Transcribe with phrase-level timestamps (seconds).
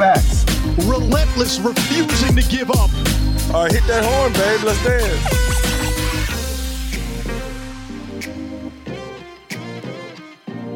[0.00, 0.48] The best.
[0.88, 2.88] Relentless, refusing to give up.
[3.52, 4.62] All right, hit that horn, babe.
[4.64, 4.82] Let's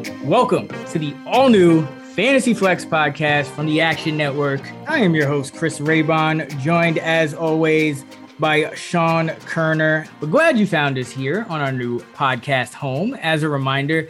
[0.07, 0.23] dance.
[0.23, 4.61] Welcome to the all new Fantasy Flex podcast from the Action Network.
[4.87, 8.05] I am your host, Chris Raybon, joined as always
[8.37, 10.07] by Sean Koerner.
[10.21, 13.15] We're glad you found us here on our new podcast home.
[13.15, 14.07] As a reminder,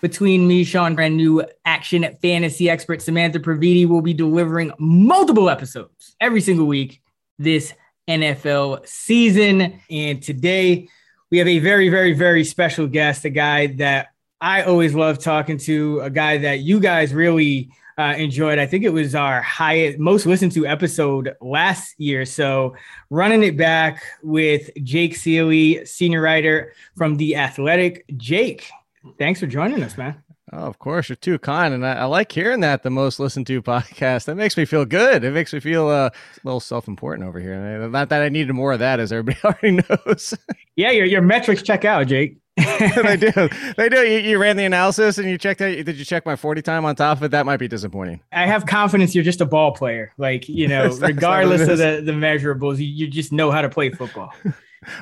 [0.00, 6.14] between me, Sean, Brand, new action fantasy expert Samantha Praviti will be delivering multiple episodes
[6.20, 7.02] every single week
[7.38, 7.74] this
[8.08, 9.80] NFL season.
[9.90, 10.88] And today
[11.30, 14.08] we have a very, very, very special guest, a guy that
[14.40, 18.60] I always love talking to, a guy that you guys really uh, enjoyed.
[18.60, 22.24] I think it was our highest, most listened to episode last year.
[22.24, 22.76] So
[23.10, 28.04] running it back with Jake Ciely, senior writer from The Athletic.
[28.16, 28.70] Jake,
[29.18, 30.22] thanks for joining us, man.
[30.52, 33.46] Oh, of course, you're too kind, and I, I, like hearing that the most listened
[33.48, 34.24] to podcast.
[34.24, 35.24] That makes me feel good.
[35.24, 37.88] It makes me feel uh, a little self important over here.
[37.88, 40.34] Not that I needed more of that, as everybody already knows.
[40.76, 42.38] yeah, your your metrics check out, Jake.
[42.56, 43.48] they do.
[43.76, 43.98] They do.
[43.98, 45.84] You, you, ran the analysis and you checked out.
[45.84, 47.30] Did you check my 40 time on top of it?
[47.30, 48.20] That might be disappointing.
[48.32, 50.12] I have confidence you're just a ball player.
[50.18, 53.90] Like, you know, regardless of the, the measurables, you, you just know how to play
[53.90, 54.34] football.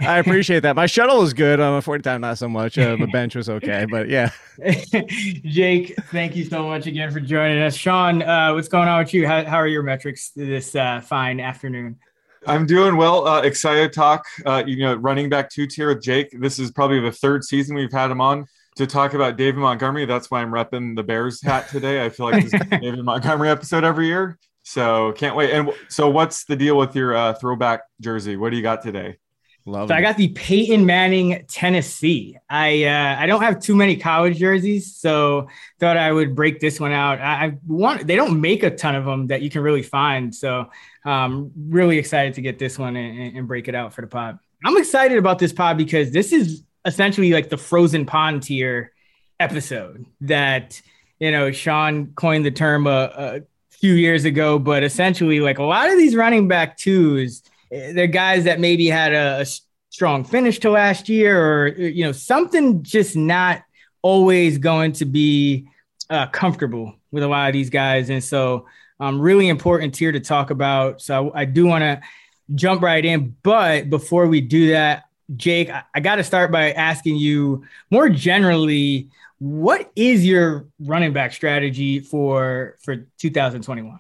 [0.00, 0.76] I appreciate that.
[0.76, 2.78] My shuttle was good on a 40 time, not so much.
[2.78, 4.31] Uh, the bench was okay, but yeah.
[5.44, 7.76] Jake, thank you so much again for joining us.
[7.76, 9.26] Sean, uh, what's going on with you?
[9.26, 11.98] How, how are your metrics this uh, fine afternoon?
[12.47, 13.26] I'm doing well.
[13.26, 14.25] Uh, excited to talk.
[14.44, 16.31] Uh, you know, running back two tier with Jake.
[16.32, 20.04] This is probably the third season we've had him on to talk about David Montgomery.
[20.04, 22.04] That's why I'm repping the Bears hat today.
[22.04, 24.38] I feel like this is David Montgomery episode every year.
[24.62, 25.50] So can't wait.
[25.53, 28.37] And so, what's the deal with your uh, throwback jersey?
[28.37, 29.16] What do you got today?
[29.69, 29.99] Love so it.
[29.99, 32.38] I got the Peyton Manning Tennessee.
[32.49, 35.49] I uh, I don't have too many college jerseys, so
[35.81, 37.21] thought I would break this one out.
[37.21, 40.32] I, I want they don't make a ton of them that you can really find,
[40.32, 40.71] so
[41.05, 44.38] um, really excited to get this one and, and break it out for the pod.
[44.65, 48.93] I'm excited about this pod because this is essentially like the frozen pond tier
[49.41, 50.81] episode that
[51.19, 53.41] you know Sean coined the term a, a
[53.71, 58.44] few years ago, but essentially like a lot of these running back twos they're guys
[58.44, 59.47] that maybe had a, a
[59.91, 63.62] strong finish to last year or you know something just not
[64.03, 65.69] always going to be
[66.10, 68.10] uh, comfortable with a lot of these guys.
[68.10, 68.66] And so
[69.00, 71.03] um, really important tier to talk about.
[71.03, 72.00] So i, I do want to
[72.55, 73.37] jump right in.
[73.43, 78.09] But before we do that jake i, I got to start by asking you more
[78.09, 83.99] generally what is your running back strategy for for 2021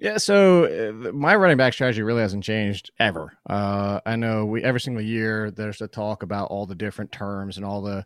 [0.00, 3.36] yeah, so uh, my running back strategy really hasn't changed ever.
[3.50, 7.56] Uh, I know we every single year there's a talk about all the different terms
[7.56, 8.04] and all the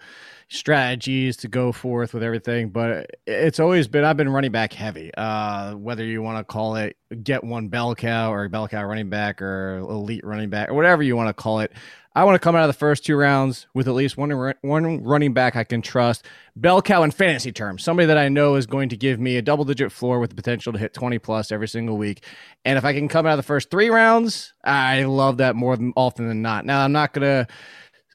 [0.48, 5.12] strategies to go forth with everything, but it's always been I've been running back heavy.
[5.14, 9.10] Uh, whether you want to call it get one bell cow or bell cow running
[9.10, 11.72] back or elite running back or whatever you want to call it.
[12.15, 15.03] I want to come out of the first two rounds with at least one one
[15.03, 16.27] running back I can trust.
[16.55, 19.43] Bell cow in fantasy terms, somebody that I know is going to give me a
[19.43, 22.25] double digit floor with the potential to hit 20 plus every single week.
[22.65, 25.77] And if I can come out of the first three rounds, I love that more
[25.77, 26.66] than often than not.
[26.66, 27.47] Now I'm not gonna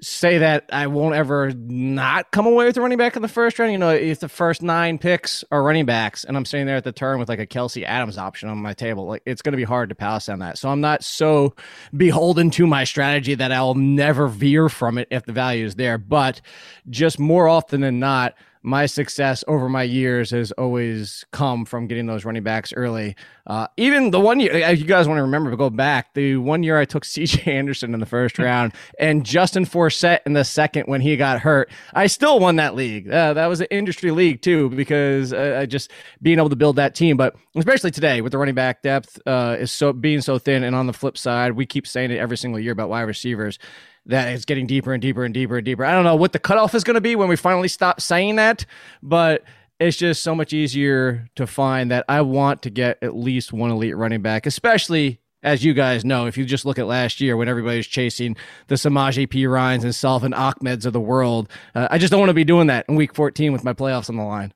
[0.01, 3.57] say that I won't ever not come away with a running back in the first
[3.57, 3.71] round.
[3.71, 6.83] You know, if the first nine picks are running backs and I'm sitting there at
[6.83, 9.57] the turn with like a Kelce Adams option on my table, like it's going to
[9.57, 10.57] be hard to pass on that.
[10.57, 11.55] So I'm not so
[11.95, 15.97] beholden to my strategy that I'll never veer from it if the value is there.
[15.97, 16.41] But
[16.89, 18.35] just more often than not,
[18.67, 23.15] my success over my years has always come from getting those running backs early.
[23.45, 26.35] Uh, even the one year, if you guys want to remember, but go back, the
[26.35, 30.43] one year I took CJ Anderson in the first round and Justin Forsett in the
[30.43, 33.09] second when he got hurt, I still won that league.
[33.09, 35.89] Uh, that was an industry league too, because uh, I just
[36.21, 37.15] being able to build that team.
[37.15, 40.65] But especially today with the running back depth uh, is so being so thin.
[40.65, 43.59] And on the flip side, we keep saying it every single year about wide receivers
[44.07, 45.85] that it's getting deeper and deeper and deeper and deeper.
[45.85, 48.37] I don't know what the cutoff is going to be when we finally stop saying
[48.37, 48.65] that,
[49.03, 49.43] but
[49.79, 53.69] it's just so much easier to find that I want to get at least one
[53.69, 57.37] elite running back, especially as you guys know, if you just look at last year
[57.37, 58.35] when everybody's chasing
[58.67, 61.49] the Samaje Perines and Salvon Ahmeds of the world.
[61.75, 64.09] Uh, I just don't want to be doing that in week 14 with my playoffs
[64.09, 64.53] on the line.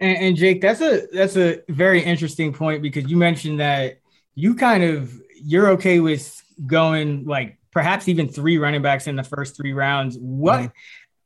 [0.00, 3.98] And, and Jake, that's a that's a very interesting point because you mentioned that
[4.34, 9.24] you kind of you're okay with going like perhaps even three running backs in the
[9.24, 10.16] first three rounds.
[10.16, 10.72] What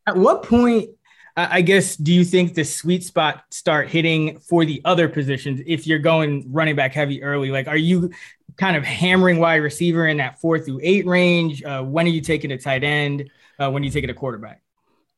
[0.06, 0.91] at what point
[1.37, 5.87] I guess do you think the sweet spot start hitting for the other positions if
[5.87, 7.53] you're going running back heavy early?
[7.53, 8.11] Like, are you
[8.56, 11.62] kind of hammering wide receiver in that four through eight range?
[11.62, 13.31] Uh, when are you taking a tight end?
[13.56, 14.62] Uh, when are you taking a quarterback?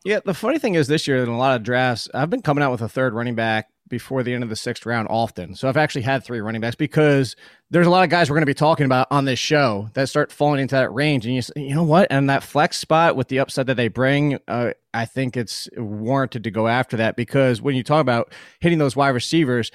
[0.04, 2.62] Yeah, the funny thing is this year in a lot of drafts, I've been coming
[2.62, 5.54] out with a third running back before the end of the sixth round often.
[5.54, 7.36] So I've actually had three running backs because
[7.68, 10.08] there's a lot of guys we're going to be talking about on this show that
[10.08, 11.26] start falling into that range.
[11.26, 12.08] And you, you know what?
[12.10, 16.44] And that flex spot with the upside that they bring, uh, I think it's warranted
[16.44, 19.70] to go after that because when you talk about hitting those wide receivers,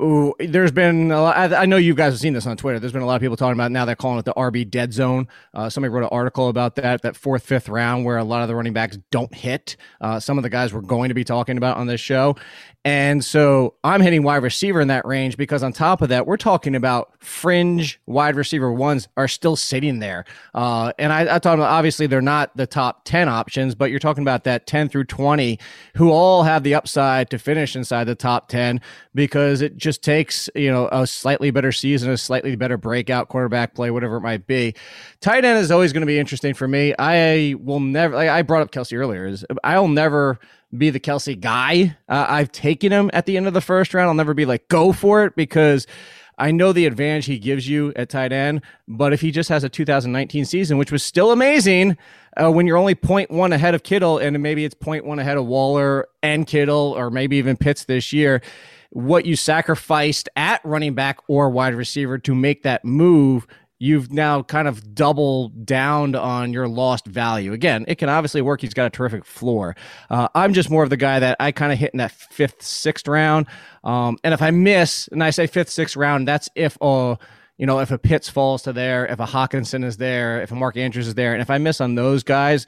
[0.00, 2.78] Ooh, there's been a lot, I know you guys have seen this on Twitter.
[2.78, 4.94] There's been a lot of people talking about now they're calling it the RB dead
[4.94, 5.28] zone.
[5.52, 8.48] Uh, somebody wrote an article about that, that fourth, fifth round where a lot of
[8.48, 9.76] the running backs don't hit.
[10.00, 12.34] Uh, some of the guys we're going to be talking about on this show.
[12.84, 16.38] And so I'm hitting wide receiver in that range because on top of that, we're
[16.38, 20.24] talking about fringe wide receiver ones are still sitting there.
[20.54, 24.22] Uh, and I, I thought obviously they're not the top 10 options, but you're talking
[24.22, 25.58] about that 10 through 20
[25.96, 28.80] who all have the upside to finish inside the top 10
[29.14, 33.74] because it just takes, you know, a slightly better season, a slightly better breakout quarterback
[33.74, 34.74] play, whatever it might be.
[35.20, 36.94] Tight end is always going to be interesting for me.
[36.98, 40.38] I will never, like I brought up Kelce earlier, is I'll never
[40.76, 41.96] be the Kelce guy.
[42.08, 44.08] Uh, I've taken him at the end of the first round.
[44.08, 45.86] I'll never be like, go for it because
[46.38, 48.62] I know the advantage he gives you at tight end.
[48.88, 51.98] But if he just has a 2019 season, which was still amazing,
[52.36, 56.06] uh, when you're only 0.1 ahead of Kittle and maybe it's 0.1 ahead of Waller
[56.22, 58.40] and Kittle or maybe even Pitts this year,
[58.90, 63.46] what you sacrificed at running back or wide receiver to make that move
[63.80, 67.52] you've now kind of doubled down on your lost value.
[67.52, 68.60] Again, it can obviously work.
[68.60, 69.74] He's got a terrific floor.
[70.08, 72.62] Uh, I'm just more of the guy that I kind of hit in that fifth,
[72.62, 73.46] sixth round.
[73.82, 77.16] Um, and if I miss, and I say fifth, sixth round, that's if uh,
[77.56, 80.54] you know, if a Pitts falls to there, if a Hockenson is there, if a
[80.54, 82.66] Mark Andrews is there, and if I miss on those guys,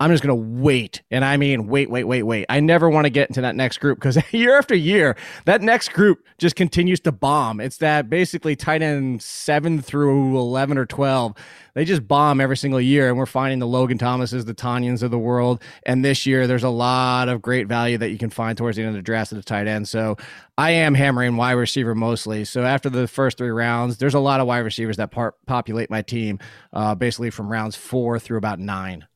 [0.00, 1.02] I'm just going to wait.
[1.12, 2.46] And I mean, wait, wait, wait, wait.
[2.48, 5.92] I never want to get into that next group because year after year, that next
[5.92, 7.60] group just continues to bomb.
[7.60, 11.34] It's that basically tight end seven through 11 or 12.
[11.74, 13.08] They just bomb every single year.
[13.08, 15.62] And we're finding the Logan Thomases, the Tonyans of the world.
[15.86, 18.82] And this year, there's a lot of great value that you can find towards the
[18.82, 19.88] end of the draft at the tight end.
[19.88, 20.16] So
[20.58, 22.44] I am hammering wide receiver mostly.
[22.44, 25.12] So after the first three rounds, there's a lot of wide receivers that
[25.46, 26.40] populate my team,
[26.72, 29.06] uh, basically from rounds four through about nine.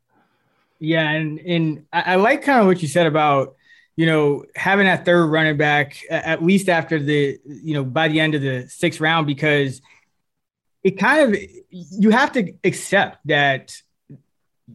[0.81, 3.57] Yeah, and and I, I like kind of what you said about
[3.97, 8.21] you know having that third running back at least after the you know by the
[8.21, 9.83] end of the sixth round because
[10.85, 11.41] it kind of
[11.71, 13.75] you have to accept that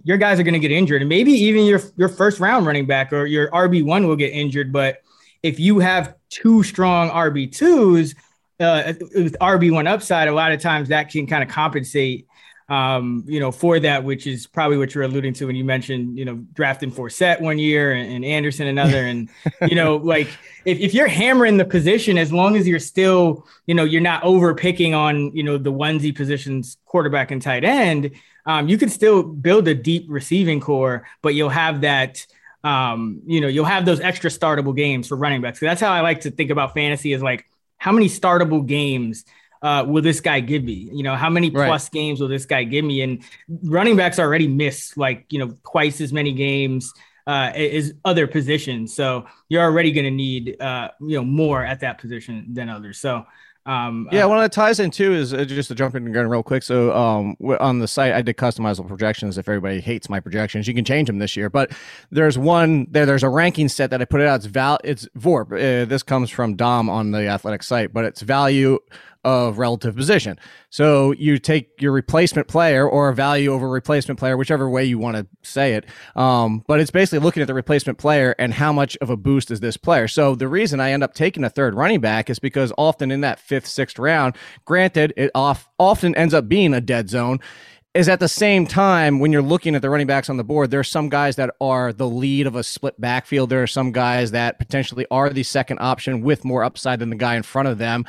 [0.03, 2.85] your guys are going to get injured and maybe even your your first round running
[2.85, 5.01] back or your RB1 will get injured but
[5.41, 8.15] if you have two strong RB2s
[8.59, 12.27] uh, with RB1 upside a lot of times that can kind of compensate
[12.73, 16.17] um, you know, for that, which is probably what you're alluding to when you mentioned,
[16.17, 19.05] you know, drafting Forsett one year and, and Anderson another.
[19.05, 19.29] And,
[19.69, 20.27] you know, like
[20.65, 24.23] if, if you're hammering the position, as long as you're still, you know, you're not
[24.23, 28.09] over picking on, you know, the onesie positions, quarterback and tight end,
[28.47, 32.25] um, you can still build a deep receiving core, but you'll have that,
[32.63, 35.59] um, you know, you'll have those extra startable games for running backs.
[35.59, 37.45] So that's how I like to think about fantasy is like,
[37.77, 39.25] how many startable games
[39.63, 40.89] uh, will this guy give me?
[40.91, 43.01] You know, how many plus games will this guy give me?
[43.01, 43.23] And
[43.63, 46.93] running backs already miss like, you know, twice as many games
[47.25, 48.93] uh, as other positions.
[48.93, 52.99] So you're already going to need, uh, you know, more at that position than others.
[52.99, 53.25] So,
[53.65, 56.05] um, yeah, uh, one of the ties in too is uh, just to jump in
[56.05, 56.63] again real quick.
[56.63, 59.37] So um, on the site, I did customizable projections.
[59.37, 61.49] If everybody hates my projections, you can change them this year.
[61.49, 61.71] But
[62.11, 63.05] there's one there.
[63.05, 64.35] There's a ranking set that I put it out.
[64.35, 64.79] It's val.
[64.83, 65.53] It's VORP.
[65.53, 68.79] Uh, this comes from Dom on the athletic site, but it's value
[69.23, 70.37] of relative position.
[70.69, 74.97] So you take your replacement player or a value over replacement player, whichever way you
[74.97, 75.85] want to say it.
[76.15, 79.51] Um, but it's basically looking at the replacement player and how much of a boost
[79.51, 80.07] is this player.
[80.07, 83.21] So the reason I end up taking a third running back is because often in
[83.21, 87.39] that fifth, sixth round, granted, it off, often ends up being a dead zone
[87.93, 90.71] is at the same time when you're looking at the running backs on the board,
[90.71, 93.49] there are some guys that are the lead of a split backfield.
[93.49, 97.15] There are some guys that potentially are the second option with more upside than the
[97.15, 98.05] guy in front of them.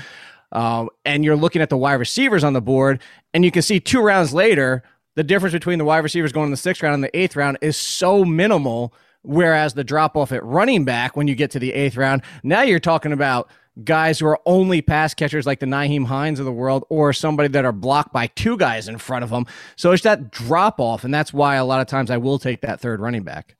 [0.55, 3.03] Uh, and you're looking at the wide receivers on the board,
[3.35, 4.83] and you can see two rounds later,
[5.17, 7.59] the difference between the wide receivers going in the sixth round and the eighth round
[7.61, 8.95] is so minimal.
[9.23, 12.63] Whereas the drop off at running back when you get to the eighth round, now
[12.63, 13.49] you're talking about
[13.83, 17.49] guys who are only pass catchers like the Nyheim Hines of the world or somebody
[17.49, 19.47] that are blocked by two guys in front of them.
[19.77, 21.05] So it's that drop off.
[21.05, 23.57] And that's why a lot of times I will take that third running back.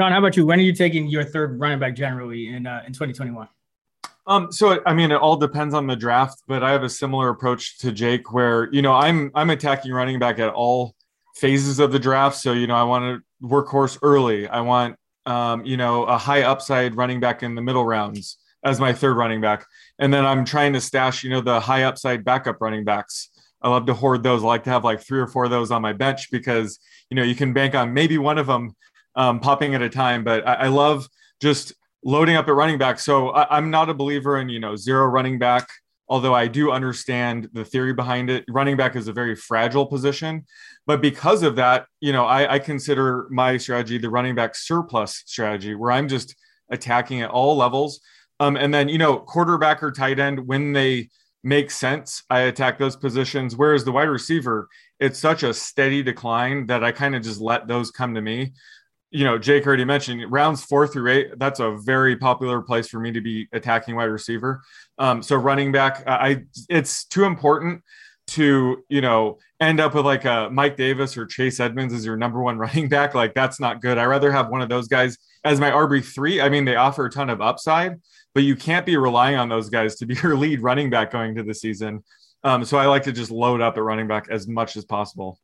[0.00, 0.46] John, how about you?
[0.46, 3.48] When are you taking your third running back generally in uh, in 2021?
[4.26, 7.28] Um, so I mean, it all depends on the draft, but I have a similar
[7.28, 10.94] approach to Jake, where you know I'm I'm attacking running back at all
[11.34, 12.36] phases of the draft.
[12.36, 14.46] So you know I want to workhorse early.
[14.46, 18.80] I want um, you know a high upside running back in the middle rounds as
[18.80, 19.66] my third running back.
[19.98, 23.28] And then I'm trying to stash, you know, the high upside backup running backs.
[23.60, 24.42] I love to hoard those.
[24.42, 26.78] I like to have like three or four of those on my bench because,
[27.10, 28.74] you know, you can bank on maybe one of them
[29.14, 30.24] um, popping at a time.
[30.24, 31.06] But I, I, love
[31.40, 32.98] just loading up at running back.
[32.98, 35.68] So I, I'm not a believer in, you know, zero running back,
[36.08, 38.44] although I do understand the theory behind it.
[38.48, 40.44] Running back is a very fragile position.
[40.86, 45.22] But because of that, you know, I, I consider my strategy the running back surplus
[45.26, 46.34] strategy, where I'm just
[46.70, 48.00] attacking at all levels
[48.42, 51.10] um, and then, you know, quarterback or tight end, when they
[51.44, 53.54] make sense, I attack those positions.
[53.54, 54.68] Whereas the wide receiver,
[54.98, 58.52] it's such a steady decline that I kind of just let those come to me.
[59.12, 61.38] You know, Jake already mentioned rounds four through eight.
[61.38, 64.62] That's a very popular place for me to be attacking wide receiver.
[64.98, 67.82] Um, so running back, I it's too important
[68.28, 72.16] to you know end up with like a Mike Davis or Chase Edmonds as your
[72.16, 73.14] number one running back.
[73.14, 73.98] Like that's not good.
[73.98, 76.40] I rather have one of those guys as my RB three.
[76.40, 78.00] I mean, they offer a ton of upside,
[78.34, 81.34] but you can't be relying on those guys to be your lead running back going
[81.36, 82.02] to the season.
[82.44, 85.38] Um, so I like to just load up at running back as much as possible.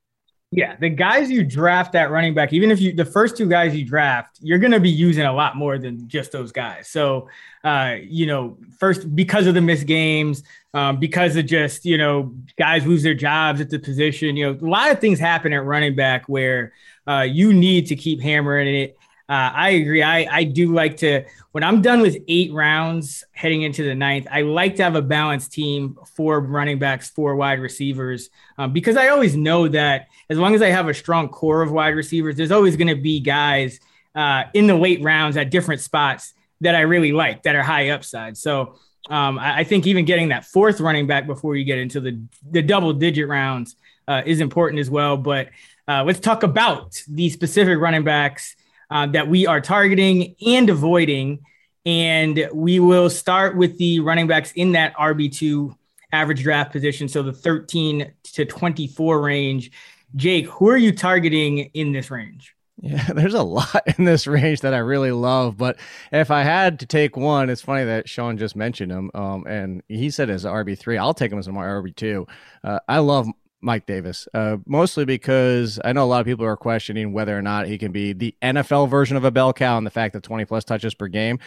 [0.50, 3.76] Yeah, the guys you draft at running back, even if you the first two guys
[3.76, 6.88] you draft, you're going to be using a lot more than just those guys.
[6.88, 7.28] So,
[7.64, 12.35] uh, you know, first because of the missed games, um, because of just you know
[12.59, 14.37] guys lose their jobs at the position.
[14.38, 16.73] You know, a lot of things happen at running back where
[17.07, 18.98] uh, you need to keep hammering it.
[19.28, 20.02] Uh, I agree.
[20.02, 24.26] I, I do like to, when I'm done with eight rounds heading into the ninth,
[24.30, 28.97] I like to have a balanced team for running backs, for wide receivers, um, because
[28.97, 32.37] I always know that as long as I have a strong core of wide receivers,
[32.37, 33.80] there's always going to be guys
[34.14, 36.32] uh, in the late rounds at different spots
[36.62, 38.38] that I really like that are high upside.
[38.38, 38.78] So
[39.11, 42.20] um, I, I, think even getting that fourth running back before you get into the,
[42.50, 43.76] the double digit rounds
[44.08, 45.16] uh, is important as well.
[45.16, 45.50] But
[45.87, 48.56] uh, let's talk about the specific running backs
[48.90, 51.40] uh, that we are targeting and avoiding.
[51.87, 55.75] And we will start with the running backs in that RB2
[56.12, 57.09] average draft position.
[57.09, 59.71] So the 13 to 24 range.
[60.16, 62.54] Jake, who are you targeting in this range?
[62.80, 65.57] Yeah, there's a lot in this range that I really love.
[65.57, 65.78] But
[66.12, 69.11] if I had to take one, it's funny that Sean just mentioned him.
[69.14, 70.99] Um, and he said as RB3.
[70.99, 72.28] I'll take him as my RB2.
[72.64, 73.28] Uh, I love
[73.60, 77.42] Mike Davis, uh, mostly because I know a lot of people are questioning whether or
[77.42, 80.22] not he can be the NFL version of a bell cow and the fact that
[80.22, 81.38] 20 plus touches per game.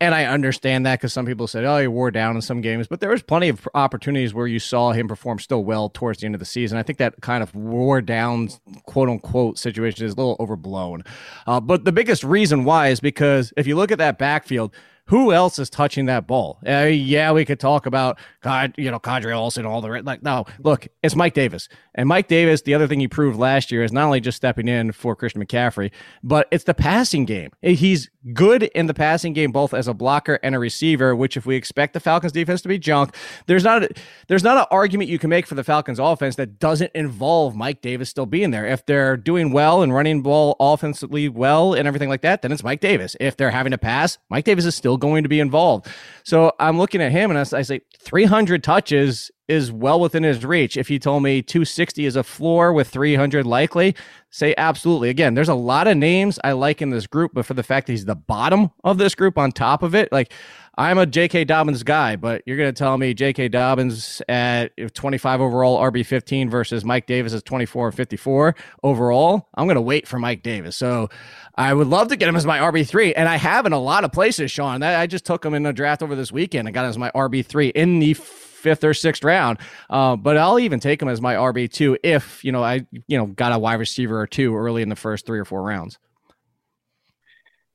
[0.00, 2.88] And I understand that because some people said, oh, he wore down in some games,
[2.88, 6.26] but there was plenty of opportunities where you saw him perform still well towards the
[6.26, 6.76] end of the season.
[6.76, 8.48] I think that kind of wore down,
[8.86, 11.04] quote unquote, situation is a little overblown.
[11.46, 14.74] Uh, but the biggest reason why is because if you look at that backfield,
[15.06, 16.58] who else is touching that ball?
[16.66, 20.22] Uh, yeah, we could talk about God, you know, Qadree Ollison, all the like.
[20.22, 22.62] No, look, it's Mike Davis, and Mike Davis.
[22.62, 25.44] The other thing he proved last year is not only just stepping in for Christian
[25.44, 25.90] McCaffrey,
[26.22, 27.50] but it's the passing game.
[27.60, 31.14] He's good in the passing game, both as a blocker and a receiver.
[31.14, 33.14] Which, if we expect the Falcons defense to be junk,
[33.46, 33.88] there's not a,
[34.28, 37.80] there's not an argument you can make for the Falcons offense that doesn't involve Mike
[37.80, 38.66] Davis still being there.
[38.66, 42.64] If they're doing well and running ball offensively well and everything like that, then it's
[42.64, 43.16] Mike Davis.
[43.20, 45.86] If they're having to pass, Mike Davis is still going to be involved.
[46.24, 50.44] So I'm looking at him and I, I say 300 touches is well within his
[50.44, 50.76] reach.
[50.76, 53.94] If you told me 260 is a floor with 300 likely,
[54.30, 55.10] say absolutely.
[55.10, 57.86] Again, there's a lot of names I like in this group, but for the fact
[57.86, 60.32] that he's the bottom of this group on top of it, like
[60.76, 61.44] I'm a J.K.
[61.44, 63.48] Dobbins guy, but you're going to tell me J.K.
[63.48, 69.48] Dobbins at 25 overall RB15 versus Mike Davis is 24 and 54 overall.
[69.54, 70.74] I'm going to wait for Mike Davis.
[70.76, 71.10] So
[71.54, 74.02] I would love to get him as my RB3, and I have in a lot
[74.02, 74.82] of places, Sean.
[74.82, 76.66] I just took him in a draft over this weekend.
[76.66, 78.14] I got him as my RB3 in the
[78.64, 79.58] fifth or sixth round.
[79.88, 83.16] Uh, but I'll even take him as my RB two if you know I you
[83.18, 85.98] know got a wide receiver or two early in the first three or four rounds.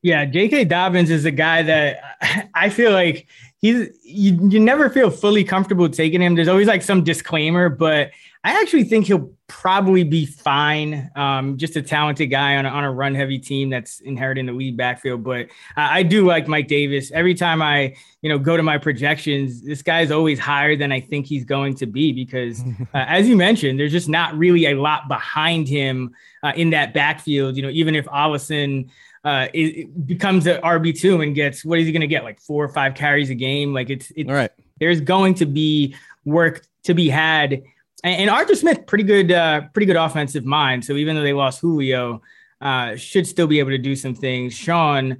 [0.01, 0.65] Yeah, J.K.
[0.65, 3.27] Dobbins is a guy that I feel like
[3.59, 6.35] he's you, you never feel fully comfortable taking him.
[6.35, 11.11] There's always like some disclaimer, but I actually think he'll probably be fine.
[11.15, 14.53] Um, just a talented guy on a, on a run heavy team that's inheriting the
[14.53, 15.25] lead backfield.
[15.25, 17.11] But I, I do like Mike Davis.
[17.11, 21.01] Every time I, you know, go to my projections, this guy's always higher than I
[21.01, 22.61] think he's going to be because,
[22.93, 26.93] uh, as you mentioned, there's just not really a lot behind him uh, in that
[26.93, 27.57] backfield.
[27.57, 28.89] You know, even if Ollison
[29.25, 32.23] uh, it, it becomes an RB two and gets what is he going to get
[32.23, 33.73] like four or five carries a game?
[33.73, 34.51] Like it's it's right.
[34.79, 37.61] There's going to be work to be had
[38.03, 40.85] and, Arthur Smith, pretty good, uh, pretty good offensive mind.
[40.85, 42.21] So even though they lost Julio,
[42.61, 44.53] uh, should still be able to do some things.
[44.53, 45.17] Sean,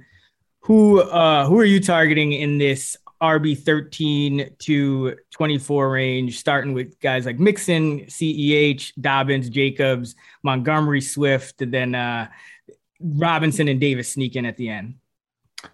[0.60, 6.38] who uh, who are you targeting in this RB thirteen to twenty four range?
[6.38, 12.28] Starting with guys like Mixon, Ceh, Dobbins, Jacobs, Montgomery, Swift, and then uh,
[13.00, 14.94] Robinson and Davis sneak in at the end.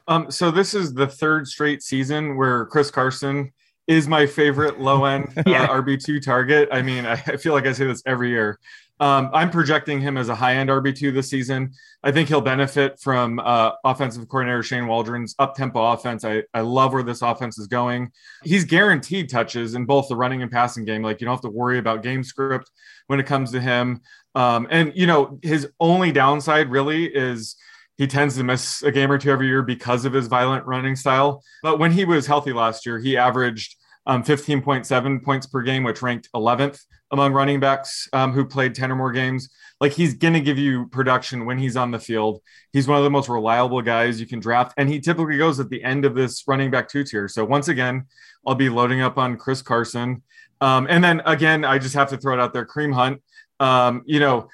[0.09, 3.53] Um, so this is the third straight season where Chris Carson
[3.87, 5.67] is my favorite low end uh, yeah.
[5.69, 6.69] RB2 target.
[6.73, 8.59] I mean, I, I, feel like I say this every year.
[8.99, 11.73] Um, I'm projecting him as a high end RB2 this season.
[12.03, 16.25] I think he'll benefit from uh, offensive coordinator Shane Waldron's up tempo offense.
[16.25, 18.11] I, I love where this offense is going.
[18.43, 21.03] He's guaranteed touches in both the running and passing game.
[21.03, 22.71] Like, you don't have to worry about game script
[23.09, 24.01] when it comes to him.
[24.35, 27.57] Um, and, you know, his only downside really is
[27.99, 30.97] he tends to miss a game or two every year because of his violent running
[30.97, 31.43] style.
[31.63, 33.77] But when he was healthy last year, he averaged
[34.07, 38.93] um, 15.7 points per game, which ranked 11th among running backs um, who played 10
[38.93, 39.49] or more games.
[39.81, 42.41] Like he's going to give you production when he's on the field.
[42.73, 44.75] He's one of the most reliable guys you can draft.
[44.77, 47.29] And he typically goes at the end of this running back two tier.
[47.29, 48.07] So once again,
[48.47, 50.23] I'll be loading up on Chris Carson.
[50.61, 53.23] Um, and then again, I just have to throw it out there Kareem Hunt.
[53.61, 54.49] Um, you know,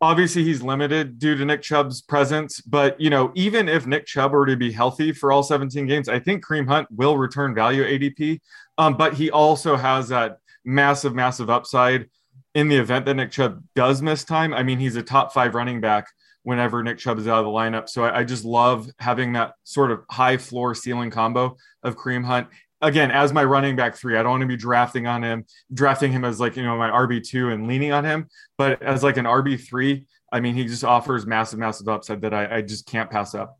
[0.00, 4.32] obviously he's limited due to Nick Chubb's presence, but you know, even if Nick Chubb
[4.32, 7.84] were to be healthy for all 17 games, I think Kareem Hunt will return value
[7.84, 8.40] ADP.
[8.76, 12.08] Um, but he also has that massive, massive upside
[12.54, 14.54] in the event that Nick Chubb does miss time.
[14.54, 16.06] I mean, he's a top five running back
[16.44, 17.88] whenever Nick Chubb is out of the lineup.
[17.88, 22.24] So I, I just love having that sort of high floor ceiling combo of Kareem
[22.24, 22.48] Hunt
[22.80, 26.12] again, as my running back three, I don't want to be drafting on him, drafting
[26.12, 28.28] him as like, you know, my RB2 and leaning on him.
[28.56, 32.56] But as like an RB3, I mean, he just offers massive, massive upside that I,
[32.56, 33.58] I just can't pass up.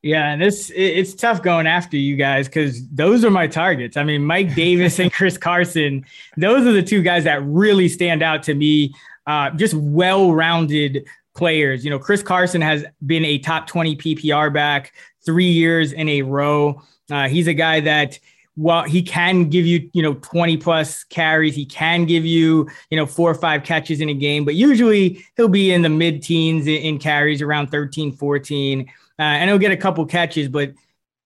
[0.00, 3.96] Yeah, and this it's tough going after you guys because those are my targets.
[3.96, 8.22] I mean, Mike Davis and Chris Carson, those are the two guys that really stand
[8.22, 8.94] out to me.
[9.26, 11.04] Uh, just well-rounded
[11.36, 11.84] players.
[11.84, 14.92] You know, Chris Carson has been a top 20 PPR back
[15.26, 16.80] three years in a row.
[17.10, 18.18] Uh, he's a guy that
[18.58, 21.54] well, he can give you, you know, 20 plus carries.
[21.54, 25.24] He can give you, you know, four or five catches in a game, but usually
[25.36, 28.80] he'll be in the mid teens in, carries around 13, 14.
[28.80, 30.72] Uh, and he'll get a couple catches, but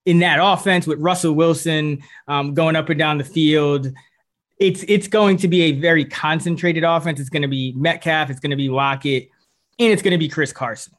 [0.04, 3.86] in that offense with Russell Wilson um, going up and down the field,
[4.58, 7.18] it's it's going to be a very concentrated offense.
[7.18, 9.30] It's going to be Metcalf, it's going to be Lockett,
[9.78, 10.94] and it's going to be Chris Carson.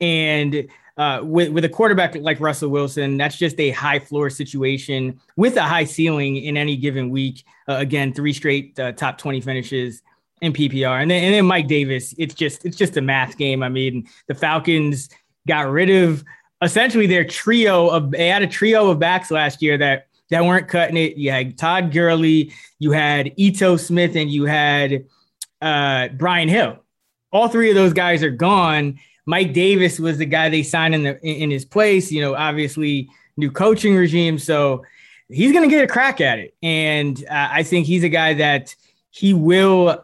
[0.00, 0.68] And
[0.98, 5.56] uh, with with a quarterback like Russell Wilson, that's just a high floor situation with
[5.56, 7.44] a high ceiling in any given week.
[7.68, 10.02] Uh, again, three straight uh, top twenty finishes
[10.42, 12.14] in PPR, and then and then Mike Davis.
[12.18, 13.62] It's just it's just a math game.
[13.62, 15.08] I mean, the Falcons
[15.46, 16.24] got rid of
[16.62, 20.66] essentially their trio of they had a trio of backs last year that that weren't
[20.66, 21.16] cutting it.
[21.16, 25.06] You had Todd Gurley, you had Ito Smith, and you had
[25.62, 26.78] uh, Brian Hill.
[27.32, 31.02] All three of those guys are gone Mike Davis was the guy they signed in
[31.02, 32.10] the in his place.
[32.10, 34.82] You know, obviously new coaching regime, so
[35.28, 36.54] he's going to get a crack at it.
[36.62, 38.74] And uh, I think he's a guy that
[39.10, 40.02] he will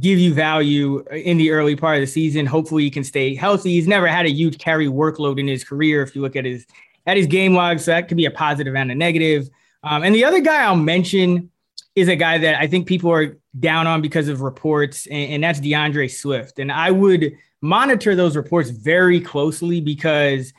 [0.00, 2.44] give you value in the early part of the season.
[2.44, 3.70] Hopefully, he can stay healthy.
[3.70, 6.02] He's never had a huge carry workload in his career.
[6.02, 6.66] If you look at his
[7.06, 9.48] at his game log, so that could be a positive and a negative.
[9.84, 11.52] Um, and the other guy I'll mention
[11.94, 15.44] is a guy that I think people are down on because of reports, and, and
[15.44, 16.58] that's DeAndre Swift.
[16.58, 17.32] And I would
[17.66, 20.52] monitor those reports very closely because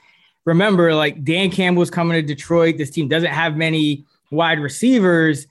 [0.45, 2.77] remember, like Dan Campbell's coming to Detroit.
[2.77, 5.47] This team doesn't have many wide receivers.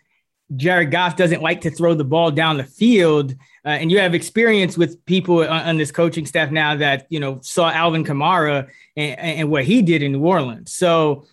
[0.55, 3.33] Jared Goff doesn't like to throw the ball down the field.
[3.65, 7.19] Uh, and you have experience with people on, on, this coaching staff now that, you
[7.19, 10.73] know, saw Alvin Kamara and, and what he did in New Orleans.
[10.73, 11.27] So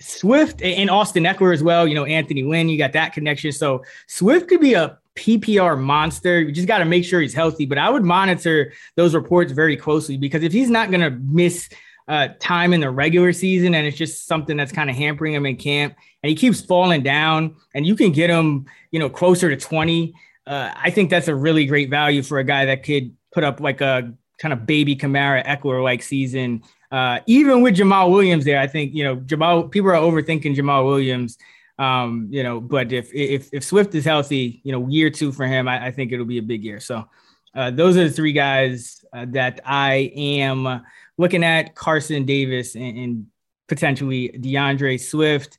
[0.00, 3.52] Swift and Austin Ekeler as well, you know, Anthony Lynn, you got that connection.
[3.52, 6.40] So Swift could be a PPR monster.
[6.40, 7.66] You just got to make sure he's healthy.
[7.66, 11.68] But I would monitor those reports very closely because if he's not going to miss
[12.08, 15.46] uh, time in the regular season, and it's just something that's kind of hampering him
[15.46, 15.96] in camp.
[16.22, 20.14] And he keeps falling down, and you can get him, you know, closer to 20.
[20.46, 23.60] Uh, I think that's a really great value for a guy that could put up
[23.60, 26.62] like a kind of baby Kamara Ekeler like season.
[26.92, 30.86] Uh, even with Jamaal Williams there, I think you know Jamaal, People are overthinking Jamaal
[30.86, 31.36] Williams.
[31.78, 35.46] Um, you know, but if if if Swift is healthy, you know, year two for
[35.46, 36.80] him, I, I think it'll be a big year.
[36.80, 37.06] So
[37.54, 40.82] uh, those are the three guys uh, that I am
[41.18, 43.26] looking at: Carson Davis and, and
[43.66, 45.58] potentially DeAndre Swift,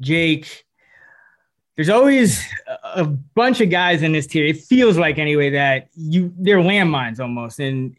[0.00, 0.64] Jake.
[1.76, 2.42] There's always
[2.82, 4.44] a bunch of guys in this tier.
[4.44, 7.96] It feels like anyway that you they're landmines almost, and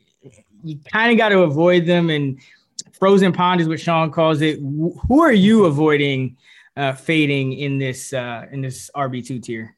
[0.64, 2.10] you kind of got to avoid them.
[2.10, 2.40] And
[2.94, 4.60] frozen pond is what Sean calls it.
[4.60, 6.38] Who are you avoiding
[6.78, 9.78] uh, fading in this uh, in this RB two tier?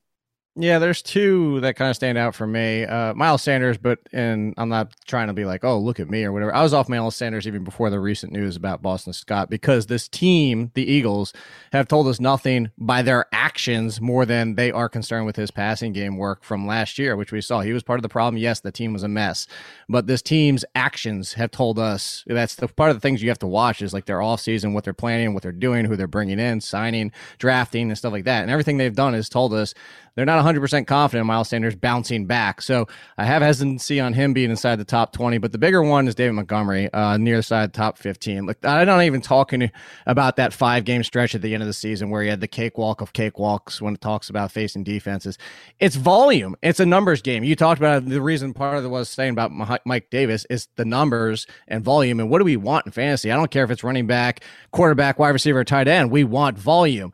[0.55, 2.83] Yeah, there's two that kind of stand out for me.
[2.83, 6.23] Uh, Miles Sanders, but and I'm not trying to be like, oh, look at me
[6.25, 6.53] or whatever.
[6.53, 10.07] I was off Miles Sanders even before the recent news about Boston Scott because this
[10.07, 11.33] team, the Eagles,
[11.71, 15.91] have told us nothing by their actions more than they are concerned with his passing
[15.91, 17.61] game work from last year, which we saw.
[17.61, 18.37] He was part of the problem.
[18.37, 19.47] Yes, the team was a mess,
[19.89, 23.39] but this team's actions have told us that's the part of the things you have
[23.39, 26.05] to watch is like their off season, what they're planning, what they're doing, who they're
[26.05, 28.43] bringing in, signing, drafting, and stuff like that.
[28.43, 29.73] And everything they've done has told us
[30.15, 32.61] they're not 100% confident in Miles Sanders bouncing back.
[32.61, 36.07] So I have hesitancy on him being inside the top 20, but the bigger one
[36.07, 38.45] is David Montgomery uh, near the side top 15.
[38.45, 39.71] Look, I'm not even talking
[40.05, 42.47] about that five game stretch at the end of the season where he had the
[42.47, 45.37] cakewalk of cakewalks when it talks about facing defenses.
[45.79, 47.43] It's volume, it's a numbers game.
[47.43, 49.51] You talked about the reason part of it was saying about
[49.85, 52.19] Mike Davis is the numbers and volume.
[52.19, 53.31] And what do we want in fantasy?
[53.31, 56.11] I don't care if it's running back, quarterback, wide receiver, tight end.
[56.11, 57.13] We want volume.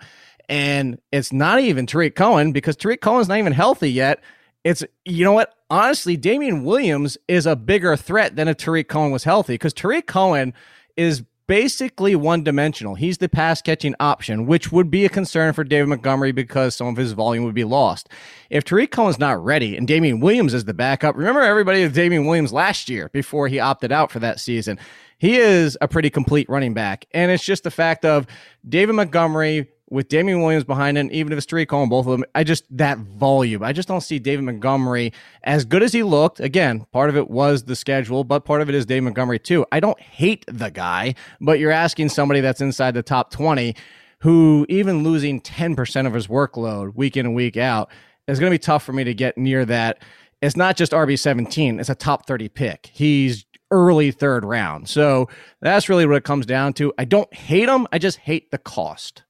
[0.49, 4.21] And it's not even Tarik Cohen because Tarik Cohen's not even healthy yet.
[4.63, 5.53] It's, you know what?
[5.69, 10.07] Honestly, Damien Williams is a bigger threat than if Tarik Cohen was healthy because Tarik
[10.07, 10.53] Cohen
[10.97, 12.93] is basically one dimensional.
[12.95, 16.87] He's the pass catching option, which would be a concern for David Montgomery because some
[16.87, 18.09] of his volume would be lost.
[18.51, 22.25] If Tarik Cohen's not ready and Damien Williams is the backup, remember everybody with Damien
[22.25, 24.77] Williams last year before he opted out for that season.
[25.17, 27.05] He is a pretty complete running back.
[27.15, 28.27] And it's just the fact of
[28.67, 32.23] David Montgomery with Damien Williams behind him, even if it's Tarik Cohen, both of them,
[32.35, 33.63] I just that volume.
[33.63, 36.39] I just don't see David Montgomery as good as he looked.
[36.39, 39.65] Again, part of it was the schedule, but part of it is David Montgomery too.
[39.71, 43.75] I don't hate the guy, but you're asking somebody that's inside the top 20
[44.21, 47.89] who even losing 10% of his workload week in and week out
[48.27, 50.03] is going to be tough for me to get near that.
[50.41, 52.89] It's not just RB17, it's a top 30 pick.
[52.93, 54.89] He's early third round.
[54.89, 55.29] So
[55.61, 56.93] that's really what it comes down to.
[56.97, 59.23] I don't hate him, I just hate the cost.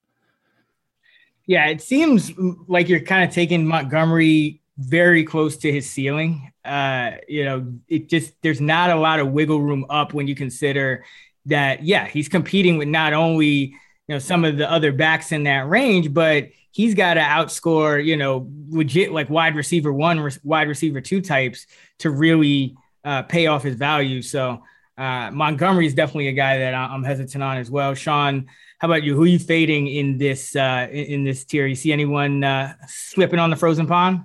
[1.50, 2.32] Yeah, it seems
[2.68, 6.52] like you're kind of taking Montgomery very close to his ceiling.
[6.64, 10.36] Uh, you know, it just there's not a lot of wiggle room up when you
[10.36, 11.04] consider
[11.48, 11.84] that.
[11.84, 13.74] Yeah, he's competing with not only you
[14.10, 18.16] know some of the other backs in that range, but he's got to outscore you
[18.16, 21.66] know legit like wide receiver one, wide receiver two types
[21.98, 24.22] to really uh, pay off his value.
[24.22, 24.62] So
[25.00, 27.96] uh, Montgomery is definitely a guy that I'm hesitant on as well.
[27.96, 28.46] Sean,
[28.80, 29.14] how about you?
[29.14, 31.68] Who are you fading in this uh, in this tier?
[31.68, 34.22] You see anyone uh, slipping on the frozen pond?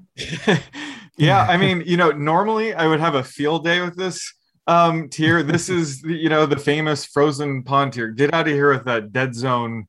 [1.19, 4.33] yeah, I mean, you know, normally I would have a field day with this
[4.69, 5.43] um, tier.
[5.43, 8.09] This is you know the famous frozen pond tier.
[8.09, 9.89] Get out of here with that dead zone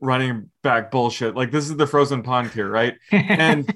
[0.00, 1.34] running back bullshit.
[1.34, 2.94] Like this is the frozen pond tier, right?
[3.10, 3.74] And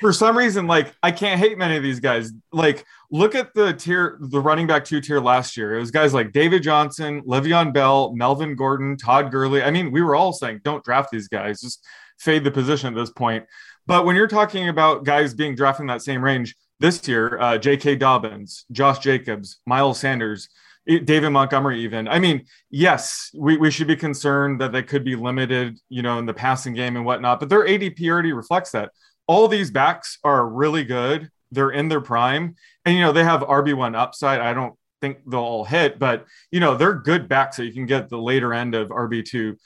[0.00, 2.32] for some reason, like I can't hate many of these guys.
[2.52, 5.76] Like, look at the tier, the running back two tier last year.
[5.76, 9.62] It was guys like David Johnson, Le'Veon Bell, Melvin Gordon, Todd Gurley.
[9.62, 11.86] I mean, we were all saying, don't draft these guys, just
[12.18, 13.44] fade the position at this point.
[13.86, 17.58] But when you're talking about guys being drafted in that same range this year, uh,
[17.58, 17.96] J.K.
[17.96, 20.48] Dobbins, Josh Jacobs, Miles Sanders,
[20.86, 22.08] David Montgomery, even.
[22.08, 26.18] I mean, yes, we, we should be concerned that they could be limited, you know,
[26.18, 28.90] in the passing game and whatnot, but their ADP already reflects that
[29.26, 31.30] all these backs are really good.
[31.52, 32.56] They're in their prime.
[32.84, 34.40] And, you know, they have RB1 upside.
[34.40, 37.56] I don't think they'll all hit, but, you know, they're good backs.
[37.56, 39.56] So you can get the later end of RB2.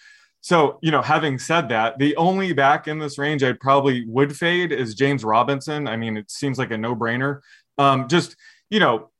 [0.41, 4.37] So, you know, having said that, the only back in this range I'd probably would
[4.37, 5.89] fade is James Robinson.
[5.89, 7.41] I mean, it seems like a no brainer.
[7.79, 8.37] Um, just,
[8.71, 9.11] you know,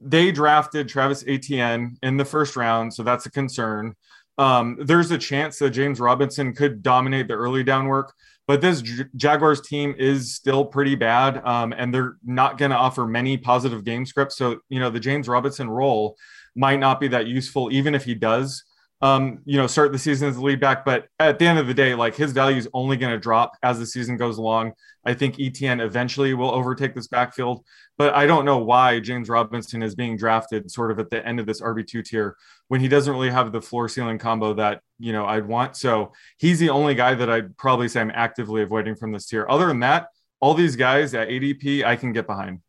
[0.00, 2.94] they drafted Travis Etienne in the first round.
[2.94, 3.94] So that's a concern.
[4.38, 8.14] Um, there's a chance that James Robinson could dominate the early down work.
[8.46, 8.82] But this
[9.16, 13.84] Jaguars team is still pretty bad, um, and they're not going to offer many positive
[13.84, 14.36] game scripts.
[14.36, 16.16] So, you know, the James Robinson role
[16.56, 18.64] might not be that useful, even if he does
[19.02, 20.84] um, you know, start the season as a lead back.
[20.84, 23.56] But at the end of the day, like his value is only going to drop
[23.62, 24.72] as the season goes along.
[25.04, 27.64] I think Etienne eventually will overtake this backfield,
[27.98, 31.40] but I don't know why James Robinson is being drafted sort of at the end
[31.40, 32.36] of this RB2 tier
[32.68, 35.76] when he doesn't really have the floor ceiling combo that, you know, I'd want.
[35.76, 39.44] So he's the only guy that I'd probably say I'm actively avoiding from this tier.
[39.48, 40.06] Other than that,
[40.38, 42.60] all these guys at ADP, I can get behind.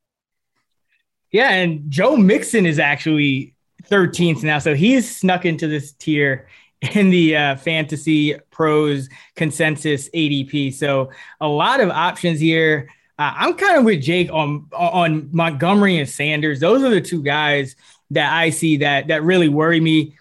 [1.31, 3.52] Yeah, and Joe Mixon is actually
[3.89, 4.59] 13th now.
[4.59, 6.47] So he's snuck into this tier
[6.95, 10.73] in the uh, fantasy pros consensus ADP.
[10.73, 12.89] So a lot of options here.
[13.19, 16.59] Uh, I'm kind of with Jake on on Montgomery and Sanders.
[16.59, 17.75] Those are the two guys
[18.11, 20.17] that I see that that really worry me.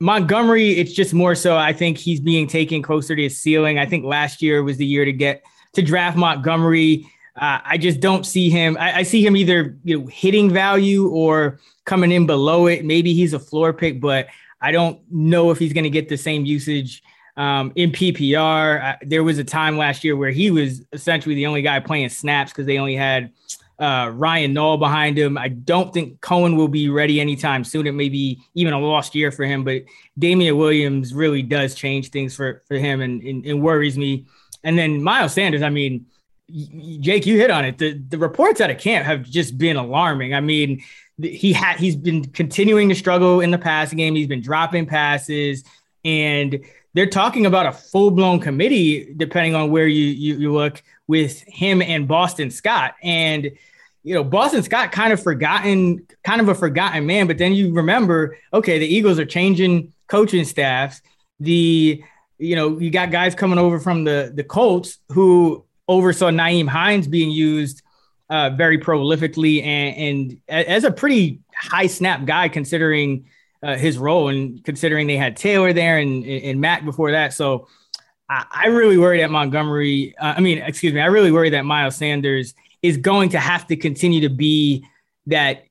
[0.00, 1.56] Montgomery, it's just more so.
[1.56, 3.78] I think he's being taken closer to his ceiling.
[3.78, 5.42] I think last year was the year to get
[5.74, 7.08] to draft Montgomery.
[7.36, 8.76] Uh, I just don't see him.
[8.78, 12.84] I, I, see him either you know hitting value or coming in below it.
[12.84, 14.28] Maybe he's a floor pick, but
[14.60, 17.02] I don't know if he's going to get the same usage
[17.36, 18.82] um, in PPR.
[18.84, 22.08] Uh, there was a time last year where he was essentially the only guy playing
[22.08, 23.32] snaps because they only had
[23.78, 25.36] uh, Ryan Nall behind him.
[25.36, 27.86] I don't think Cohen will be ready anytime soon.
[27.86, 29.82] It may be even a lost year for him, but
[30.18, 34.26] Damien Williams really does change things for, for him and, and, and worries me.
[34.62, 36.06] And then Miles Sanders, I mean,
[36.50, 37.78] Jake, you hit on it.
[37.78, 40.34] The the reports out of camp have just been alarming.
[40.34, 40.82] I mean,
[41.20, 44.14] he had he's been continuing to struggle in the passing game.
[44.14, 45.64] He's been dropping passes,
[46.04, 50.82] and they're talking about a full blown committee, depending on where you, you you look,
[51.06, 52.94] with him and Boston Scott.
[53.02, 53.50] And
[54.02, 57.26] you know, Boston Scott kind of forgotten, kind of a forgotten man.
[57.26, 61.00] But then you remember, okay, the Eagles are changing coaching staffs.
[61.40, 62.02] The
[62.38, 67.06] you know, you got guys coming over from the the Colts who oversaw Nyheim Hines
[67.06, 67.82] being used
[68.30, 73.26] uh, very prolifically and, and as a pretty high snap guy considering
[73.62, 77.32] uh, his role and considering they had Taylor there and, and Mack before that.
[77.32, 77.68] So
[78.28, 81.64] I, I really worry that Montgomery, uh, I mean, excuse me, I really worry that
[81.64, 84.86] Miles Sanders is going to have to continue to be
[85.26, 85.64] that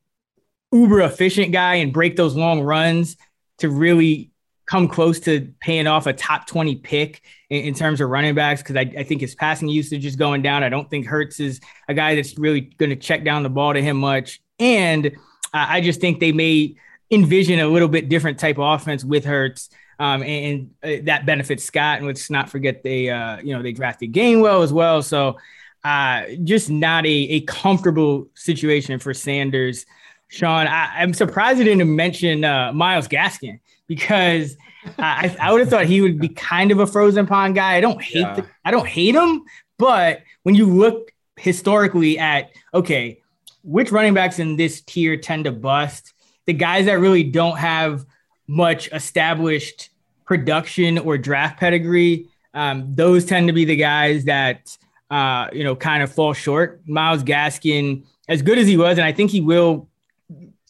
[0.72, 3.16] uber efficient guy and break those long runs
[3.60, 4.32] to really
[4.66, 8.62] come close to paying off a top 20 pick in, in terms of running backs
[8.62, 10.64] because I, I, think his passing usage is going down.
[10.64, 13.74] I don't think Hurts is a guy that's really going to check down the ball
[13.74, 14.42] to him much.
[14.60, 15.10] And uh,
[15.54, 16.76] I just think they may
[17.12, 19.70] envision a little bit different type of offense with Hurts.
[20.00, 21.98] Um, and, and uh, that benefits Scott.
[21.98, 25.02] And let's not forget they, uh, you know, they drafted Gainwell as well.
[25.02, 25.38] So
[25.84, 29.86] uh, just not a, a comfortable situation for Sanders.
[30.30, 33.60] Sean, I, am surprised you didn't mention uh, Myles Gaskin
[33.96, 34.58] because
[34.98, 37.76] I, I would have thought he would be kind of a frozen pond guy.
[37.76, 38.36] I don't hate yeah.
[38.36, 39.44] the, I don't hate him,
[39.78, 43.22] but when you look historically at okay,
[43.64, 46.14] which running backs in this tier tend to bust,
[46.46, 48.06] the guys that really don't have
[48.48, 49.90] much established
[50.26, 54.76] production or draft pedigree, um, those tend to be the guys that
[55.12, 56.82] uh, you know kind of fall short.
[56.88, 59.88] Myles Gaskin, as good as he was, and I think he will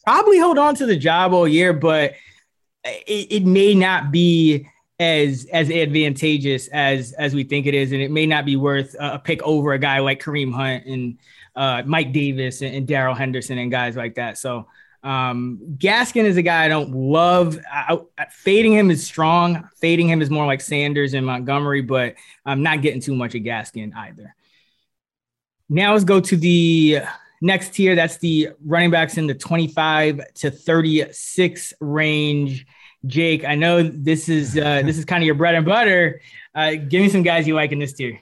[0.04, 2.12] probably hold on to the job all year, but
[2.84, 4.68] it, it may not be
[5.00, 8.94] as as advantageous as as we think it is, and it may not be worth
[8.98, 11.18] a pick over a guy like Kareem Hunt and
[11.56, 14.38] uh, Mike Davis and, and Darrell Henderson and guys like that.
[14.38, 14.66] So
[15.02, 17.58] um, Gaskin is a guy I don't love.
[17.70, 19.68] I, I, fading him is strong.
[19.76, 22.14] Fading him is more like Sanders and Montgomery, but
[22.46, 24.34] I'm not getting too much of Gaskin either.
[25.68, 27.00] Now let's go to the
[27.44, 27.94] next tier.
[27.94, 32.66] That's the running backs in the 25 to 36 range.
[33.06, 36.20] Jake, I know this is uh, this is kind of your bread and butter.
[36.54, 38.20] Uh, give me some guys you like in this tier.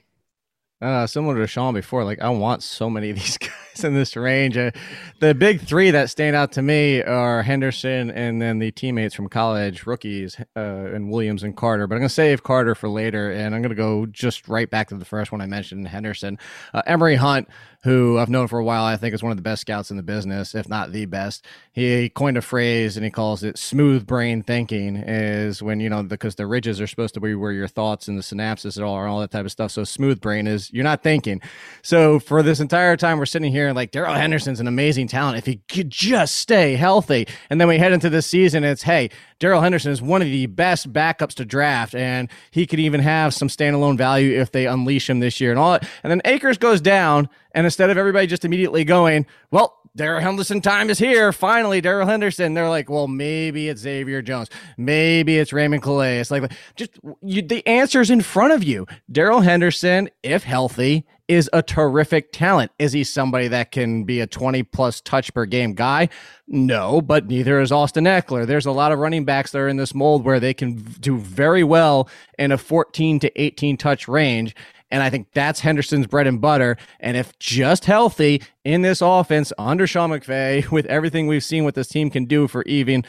[0.81, 4.15] Uh, similar to Sean before, like I want so many of these guys in this
[4.15, 4.57] range.
[4.57, 4.71] Uh,
[5.19, 9.29] the big three that stand out to me are Henderson and then the teammates from
[9.29, 11.87] college, rookies, uh, and Williams and Carter.
[11.87, 14.69] But I'm going to save Carter for later, and I'm going to go just right
[14.69, 16.37] back to the first one I mentioned, Henderson.
[16.73, 17.47] Uh, Emory Hunt
[17.83, 19.97] who I've known for a while, I think is one of the best scouts in
[19.97, 21.45] the business, if not the best.
[21.73, 26.01] He coined a phrase and he calls it smooth brain thinking, is when, you know,
[26.01, 29.11] because the ridges are supposed to be where your thoughts and the synapses are and
[29.11, 29.71] all that type of stuff.
[29.71, 31.41] So smooth brain is you're not thinking.
[31.81, 35.45] So for this entire time, we're sitting here like Darrell Henderson's an amazing talent if
[35.45, 37.27] he could just stay healthy.
[37.49, 40.47] And then we head into this season, it's, hey, Darrell Henderson is one of the
[40.47, 45.09] best backups to draft, and he could even have some standalone value if they unleash
[45.09, 45.73] him this year and all.
[45.73, 45.87] That.
[46.03, 50.59] And then Akers goes down And instead of everybody just immediately going, well, Darrell Henderson
[50.59, 51.31] time is here.
[51.31, 52.55] Finally, Darrell Henderson.
[52.55, 54.49] They're like, well, maybe it's Xavier Jones.
[54.75, 56.23] Maybe it's Raymond Calais.
[56.31, 58.87] Like, just you, the answer's in front of you.
[59.11, 62.71] Darrell Henderson, if healthy, is a terrific talent.
[62.79, 66.09] Is he somebody that can be a 20 plus touch per game guy?
[66.47, 68.47] No, but neither is Austin Ekeler.
[68.47, 71.17] There's a lot of running backs that are in this mold where they can do
[71.17, 74.55] very well in a 14 to 18 touch range.
[74.93, 76.77] And I think that's Henderson's bread and butter.
[76.99, 81.73] And if just healthy in this offense under Sean McVay, with everything we've seen what
[81.73, 83.03] this team can do for even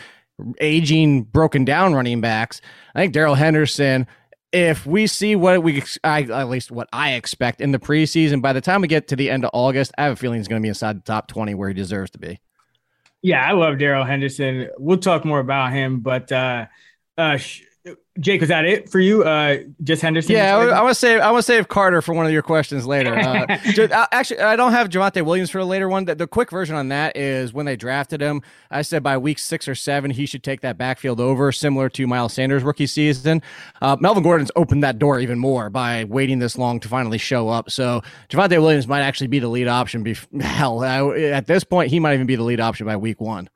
[0.63, 2.63] aging, broken down running backs,
[2.95, 4.07] I think Darrell Henderson.
[4.51, 8.55] If we see what we, I, at least what I expect in the preseason, by
[8.55, 10.63] the time we get to the end of August, I have a feeling he's going
[10.63, 12.41] to be inside the top 20 where he deserves to be.
[13.21, 14.71] Yeah, I love Darrell Henderson.
[14.79, 16.67] We'll talk more about him, but uh,
[17.19, 17.39] uh,
[18.19, 19.25] Jake, is that it for you?
[19.25, 20.33] Uh, just Henderson?
[20.33, 22.43] Yeah, I, I want to save I want to save Carter for one of your
[22.43, 23.15] questions later.
[23.15, 23.45] Uh,
[23.79, 26.07] uh, actually, I don't have Javonte Williams for a later one.
[26.07, 29.39] The, the, quick version on that is when they drafted him, I said by week
[29.39, 33.43] six or seven he should take that backfield over, similar to Miles Sanders' rookie season.
[33.83, 37.51] Uh, Melvin Gordon's opened that door even more by waiting this long to finally show
[37.51, 37.71] up.
[37.71, 40.03] So Javonte Williams might actually be the lead option.
[40.05, 43.51] Bef- hell, at this point, he might even be the lead option by week one.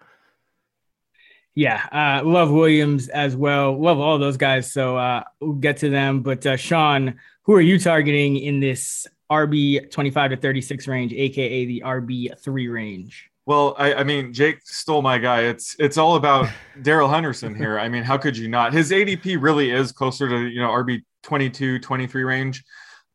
[1.59, 3.77] Yeah, uh, love Williams as well.
[3.77, 4.73] Love all those guys.
[4.73, 6.21] So uh, we'll get to them.
[6.21, 11.65] But uh, Sean, who are you targeting in this RB 25 to 36 range, aka
[11.65, 13.29] the RB three range?
[13.45, 15.41] Well, I, I, mean, Jake stole my guy.
[15.41, 16.49] It's it's all about
[16.83, 17.77] Darrell Henderson here.
[17.77, 18.73] I mean, how could you not?
[18.73, 22.63] His ADP really is closer to you know RB 22, 23 range.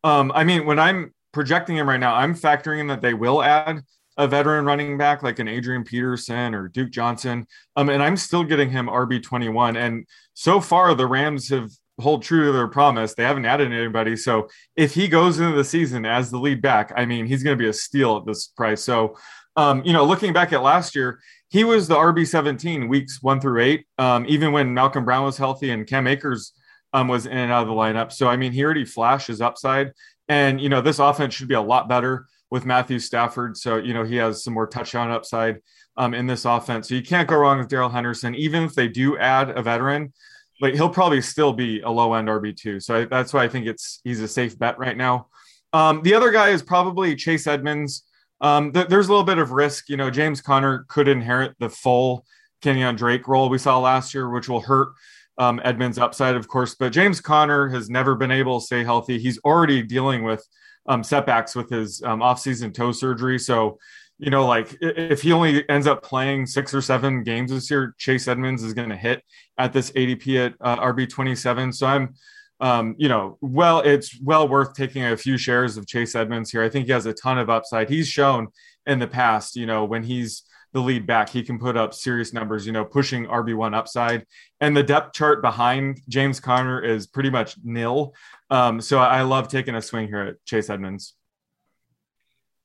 [0.02, 3.42] Um, I mean, when I'm projecting him right now, I'm factoring in that they will
[3.42, 3.84] add
[4.16, 7.46] a veteran running back like an Adrian Peterson or Duke Johnson.
[7.76, 9.76] Um, and I'm still getting him RB21.
[9.76, 13.14] And so far, the Rams have hold true to their promise.
[13.14, 14.16] They haven't added anybody.
[14.16, 17.56] So if he goes into the season as the lead back, I mean, he's going
[17.56, 18.82] to be a steal at this price.
[18.82, 19.16] So,
[19.56, 23.40] um, you know, looking back at last year, he was the RB 17 weeks one
[23.40, 26.52] through eight, um, even when Malcolm Brown was healthy and Cam Akers
[26.92, 28.10] um, was in and out of the lineup.
[28.10, 29.92] So, I mean, he already flashed his upside.
[30.28, 33.56] And, you know, this offense should be a lot better with Matthew Stafford.
[33.56, 35.58] So, you know, he has some more touchdown upside
[35.96, 36.88] um, in this offense.
[36.88, 38.32] So you can't go wrong with Darrell Henderson.
[38.36, 40.12] Even if they do add a veteran,
[40.60, 42.80] like he'll probably still be a low end RB2.
[42.80, 45.26] So I, that's why I think it's he's a safe bet right now.
[45.72, 48.04] Um, the other guy is probably Chase Edmonds.
[48.40, 49.88] Um, th- there's a little bit of risk.
[49.88, 52.24] You know, James Conner could inherit the full
[52.62, 54.90] Kenyan Drake role we saw last year, which will hurt
[55.38, 56.76] um, Edmonds' upside, of course.
[56.76, 59.18] But James Conner has never been able to stay healthy.
[59.18, 60.46] He's already dealing with
[60.86, 63.38] um, setbacks with his um, offseason toe surgery.
[63.38, 63.78] So,
[64.18, 67.94] you know, like if he only ends up playing six or seven games this year,
[67.98, 69.22] Chase Edmonds is going to hit
[69.58, 71.72] at this ADP at uh, RB 27.
[71.72, 72.14] So I'm,
[72.60, 76.62] um, you know, well, it's well worth taking a few shares of Chase Edmonds here.
[76.62, 77.90] I think he has a ton of upside.
[77.90, 78.48] He's shown
[78.86, 80.44] in the past, you know, when he's
[80.74, 84.26] the lead back, he can put up serious numbers, you know, pushing RB1 upside.
[84.60, 88.12] And the depth chart behind James Conner is pretty much nil.
[88.54, 91.14] Um, so I love taking a swing here at Chase Edmonds.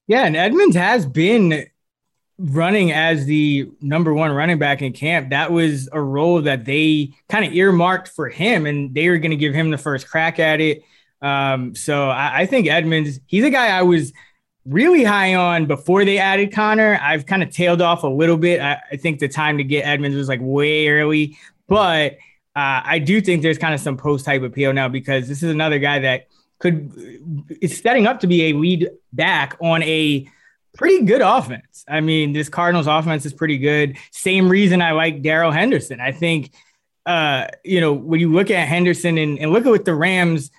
[0.07, 1.67] Yeah, and Edmonds has been
[2.37, 5.31] running as the number one running back in camp.
[5.31, 9.31] That was a role that they kind of earmarked for him, and they were going
[9.31, 10.83] to give him the first crack at it.
[11.21, 14.13] Um, so I, I think Edmonds, he's a guy I was–
[14.69, 16.99] really high on before they added Conner.
[17.01, 18.61] I've kind of tailed off a little bit.
[18.61, 22.17] I, I, think the time to get Edmonds was like way early, but
[22.55, 25.51] uh, I do think there's kind of some post type appeal now because this is
[25.51, 26.27] another guy that
[26.59, 26.91] could
[27.61, 30.27] is setting up to be a lead back on a
[30.77, 31.85] pretty good offense.
[31.87, 33.97] I mean, this Cardinals offense is pretty good.
[34.11, 35.99] Same reason I like Darrell Henderson.
[36.01, 36.51] I think,
[37.05, 40.51] uh, you know, when you look at Henderson and, and look at what the Rams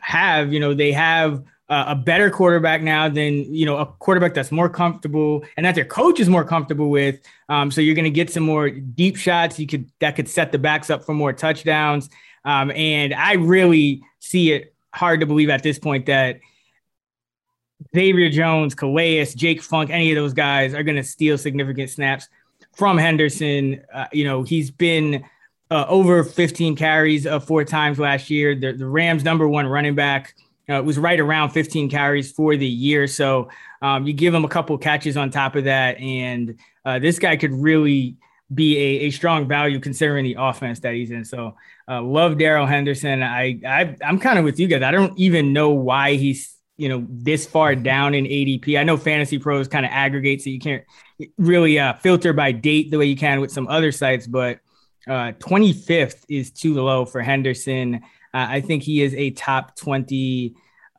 [0.00, 4.32] have, you know, they have– uh, a better quarterback now than you know a quarterback
[4.32, 7.20] that's more comfortable and that their coach is more comfortable with.
[7.48, 9.58] Um, so you're going to get some more deep shots.
[9.58, 12.08] You could that could set the backs up for more touchdowns.
[12.44, 16.40] Um, and I really see it hard to believe at this point that
[17.94, 22.28] Xavier Jones, Calais, Jake Funk, any of those guys are going to steal significant snaps
[22.72, 23.82] from Henderson.
[23.92, 25.24] Uh, you know he's been.
[25.70, 28.54] Uh, over 15 carries uh, four times last year.
[28.54, 30.34] The, the Rams' number one running back
[30.68, 33.06] uh, it was right around 15 carries for the year.
[33.06, 33.48] So
[33.80, 37.36] um, you give him a couple catches on top of that, and uh, this guy
[37.36, 38.16] could really
[38.52, 41.24] be a, a, strong value considering the offense that he's in.
[41.24, 41.54] So
[41.86, 43.22] uh, love Darrell Henderson.
[43.22, 44.82] I, I I'm kind of with you guys.
[44.82, 48.78] I don't even know why he's you know this far down in ADP.
[48.78, 50.84] I know Fantasy Pros kind of aggregate, so you can't
[51.36, 54.60] really uh, filter by date the way you can with some other sites, but.
[55.08, 58.02] 25th uh, is too low for Henderson.
[58.34, 60.54] Uh, I think he is a top 20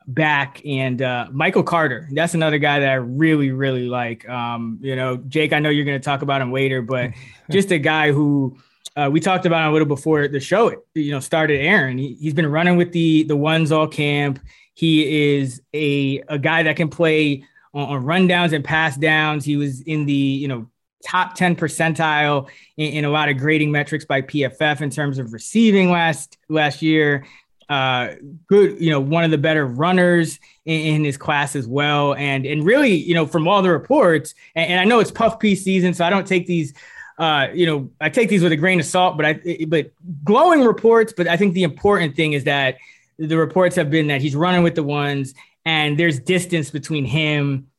[0.06, 2.08] back and uh, Michael Carter.
[2.12, 4.28] That's another guy that I really, really like.
[4.28, 7.12] Um, you know, Jake, I know you're going to talk about him later, but
[7.50, 8.58] just a guy who
[8.96, 11.98] uh, we talked about a little before the show, you know, started Aaron.
[11.98, 14.40] He, has been running with the the ones all camp.
[14.74, 19.44] He is a a guy that can play on, on rundowns and pass downs.
[19.44, 20.66] He was in the you know
[21.04, 25.32] top 10 percentile in, in, a lot of grading metrics by PFF in terms of
[25.32, 27.26] receiving last last year.
[27.68, 28.16] Uh,
[28.48, 32.14] good, you know, one of the better runners in, in, his class as well.
[32.14, 35.38] And and really, you know, from all the reports, and, and I know it's puff
[35.38, 36.74] piece season, so I don't take these.
[37.16, 39.92] Uh, you know, I take these with a grain of salt, but I but
[40.24, 41.12] glowing reports.
[41.16, 42.78] But I think the important thing is that
[43.18, 47.69] the reports have been that he's running with the ones, and there's distance between him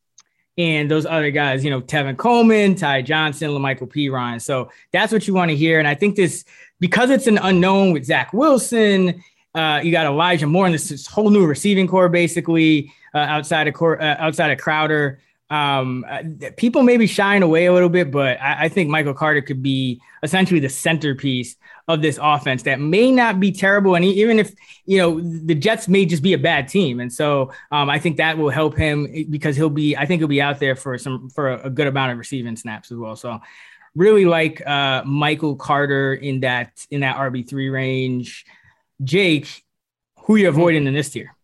[0.61, 4.39] and those other guys, you know, Tevin Coleman, Ty Johnson, La'Mical Perine.
[4.39, 5.79] So that's what you want to hear.
[5.79, 6.45] And I think this,
[6.79, 9.23] because it's an unknown with Zach Wilson,
[9.55, 13.67] uh, you got Elijah Moore and this, this whole new receiving corps, basically uh, outside
[13.67, 15.19] of uh, outside of Crowder.
[15.49, 16.21] Um, uh,
[16.55, 19.99] people maybe shying away a little bit, but I, I think Michael Carter could be
[20.23, 21.57] essentially the centerpiece
[21.93, 23.95] of this offense that may not be terrible.
[23.95, 24.53] And even if,
[24.85, 26.99] you know, the Jets may just be a bad team.
[26.99, 30.27] And so um, I think that will help him because he'll be, I think he'll
[30.27, 33.15] be out there for some, for a, good amount of receiving snaps as well.
[33.15, 33.39] So
[33.95, 38.45] really like uh, Michael Carter in that, in that RB3 range.
[39.03, 39.63] Jake,
[40.17, 41.35] who are you avoiding in this tier?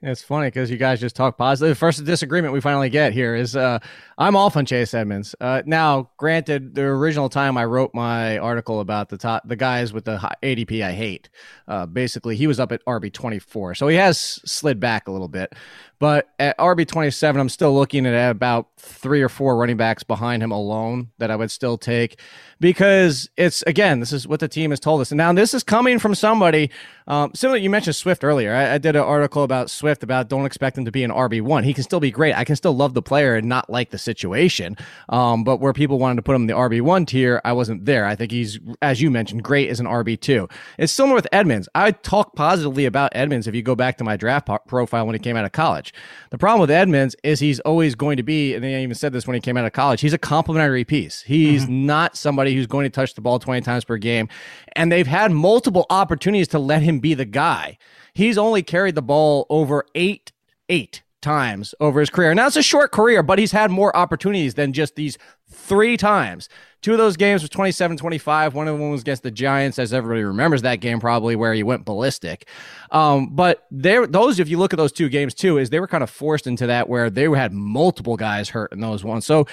[0.00, 1.74] It's funny because you guys just talk positive.
[1.74, 3.80] The First disagreement we finally get here is uh,
[4.16, 5.34] I'm off on Chase Edmonds.
[5.40, 9.92] Uh, now, granted, the original time I wrote my article about the top, the guys
[9.92, 11.28] with the ADP I hate,
[11.66, 15.26] uh, basically he was up at RB 24, so he has slid back a little
[15.26, 15.52] bit.
[15.98, 20.42] But at RB 27, I'm still looking at about three or four running backs behind
[20.42, 22.20] him alone that I would still take
[22.60, 25.10] because it's, again, this is what the team has told us.
[25.10, 26.70] And now this is coming from somebody,
[27.08, 28.54] um, similar, you mentioned Swift earlier.
[28.54, 31.64] I, I did an article about Swift about don't expect him to be an RB1.
[31.64, 32.34] He can still be great.
[32.34, 34.76] I can still love the player and not like the situation.
[35.08, 38.04] Um, but where people wanted to put him in the RB1 tier, I wasn't there.
[38.06, 40.50] I think he's, as you mentioned, great as an RB2.
[40.78, 41.68] It's similar with Edmonds.
[41.74, 45.18] I talk positively about Edmonds if you go back to my draft profile when he
[45.18, 45.87] came out of college.
[46.30, 49.26] The problem with Edmonds is he's always going to be, and they even said this
[49.26, 51.22] when he came out of college, he's a complementary piece.
[51.22, 51.86] He's mm-hmm.
[51.86, 54.28] not somebody who's going to touch the ball 20 times per game.
[54.76, 57.78] And they've had multiple opportunities to let him be the guy.
[58.14, 60.32] He's only carried the ball over eight,
[60.68, 62.34] eight times over his career.
[62.34, 65.18] Now it's a short career, but he's had more opportunities than just these
[65.50, 66.48] three times.
[66.80, 68.54] Two of those games were 27 25.
[68.54, 71.62] One of them was against the Giants, as everybody remembers that game, probably where he
[71.62, 72.48] went ballistic.
[72.90, 75.88] Um, but there, those, if you look at those two games too, is they were
[75.88, 79.26] kind of forced into that where they had multiple guys hurt in those ones.
[79.26, 79.46] So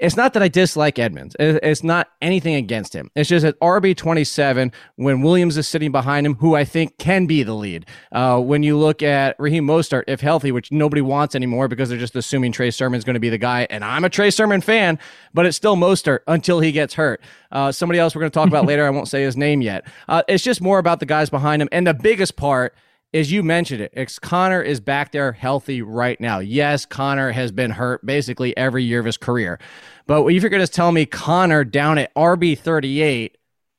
[0.00, 1.36] it's not that I dislike Edmonds.
[1.38, 3.10] It's not anything against him.
[3.14, 7.26] It's just at RB 27, when Williams is sitting behind him, who I think can
[7.26, 7.86] be the lead.
[8.10, 11.98] Uh, when you look at Raheem Mostert, if healthy, which nobody wants anymore because they're
[11.98, 14.98] just assuming Trey Sermon's going to be the guy, and I'm a Trey Sermon fan,
[15.34, 17.20] but it's still Mostert until he gets hurt.
[17.52, 18.86] Uh, somebody else we're going to talk about later.
[18.86, 19.86] I won't say his name yet.
[20.08, 21.68] Uh, it's just more about the guys behind him.
[21.72, 22.74] And the biggest part
[23.12, 23.92] is you mentioned it.
[23.94, 26.38] It's Conner is back there healthy right now.
[26.38, 29.58] Yes, Conner has been hurt basically every year of his career.
[30.06, 33.36] But if you're going to tell me Conner down at RB 38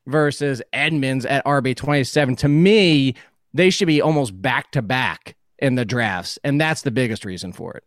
[0.08, 3.16] versus Edmonds at RB 27, to me,
[3.54, 6.38] they should be almost back to back in the drafts.
[6.44, 7.86] And that's the biggest reason for it.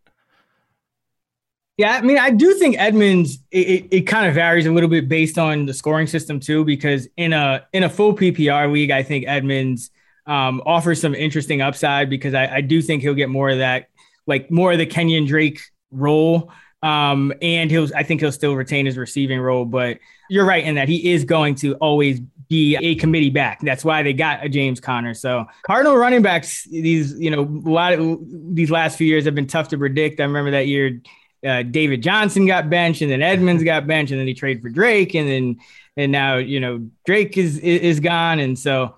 [1.77, 4.89] Yeah, I mean, I do think Edmonds it, it, it, kind of varies a little
[4.89, 8.93] bit based on the scoring system too, because in a in a full PPR league,
[8.93, 9.91] I think Edmonds
[10.27, 13.89] um, offers some interesting upside because I, I, do think he'll get more of that,
[14.27, 15.61] like more of the Kenyan Drake
[15.91, 16.51] role.
[16.83, 19.99] Um, and he'll I think he'll still retain his receiving role, but
[20.31, 23.61] you're right in that he is going to always be a committee back.
[23.62, 25.14] That's why they got a James Conner.
[25.14, 28.18] So Cardinal running backs, these, you know, a lot of
[28.55, 30.20] these last few years have been tough to predict.
[30.20, 31.01] I remember that year
[31.45, 34.68] uh, David Johnson got benched, and then Edmonds got benched, and then he traded for
[34.68, 35.57] Drake, and then
[35.97, 38.95] and now you know Drake is is gone, and so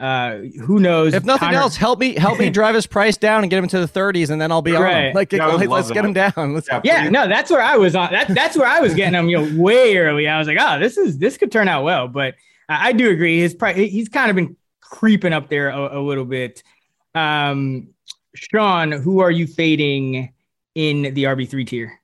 [0.00, 1.12] uh, who knows?
[1.12, 3.68] If nothing Conner- else, help me help me drive his price down and get him
[3.68, 5.08] to the 30s, and then I'll be right.
[5.08, 5.14] on.
[5.14, 6.54] Like, yeah, like let's get him down.
[6.54, 8.10] Let's yeah, yeah no, that's where I was on.
[8.10, 9.28] That, that's where I was getting him.
[9.28, 10.26] You know, way early.
[10.26, 12.08] I was like, oh, this is this could turn out well.
[12.08, 12.36] But
[12.70, 13.40] I, I do agree.
[13.40, 16.62] His price, he's kind of been creeping up there a, a little bit.
[17.14, 17.88] Um,
[18.34, 20.32] Sean, who are you fading?
[20.74, 22.00] In the RB3 tier?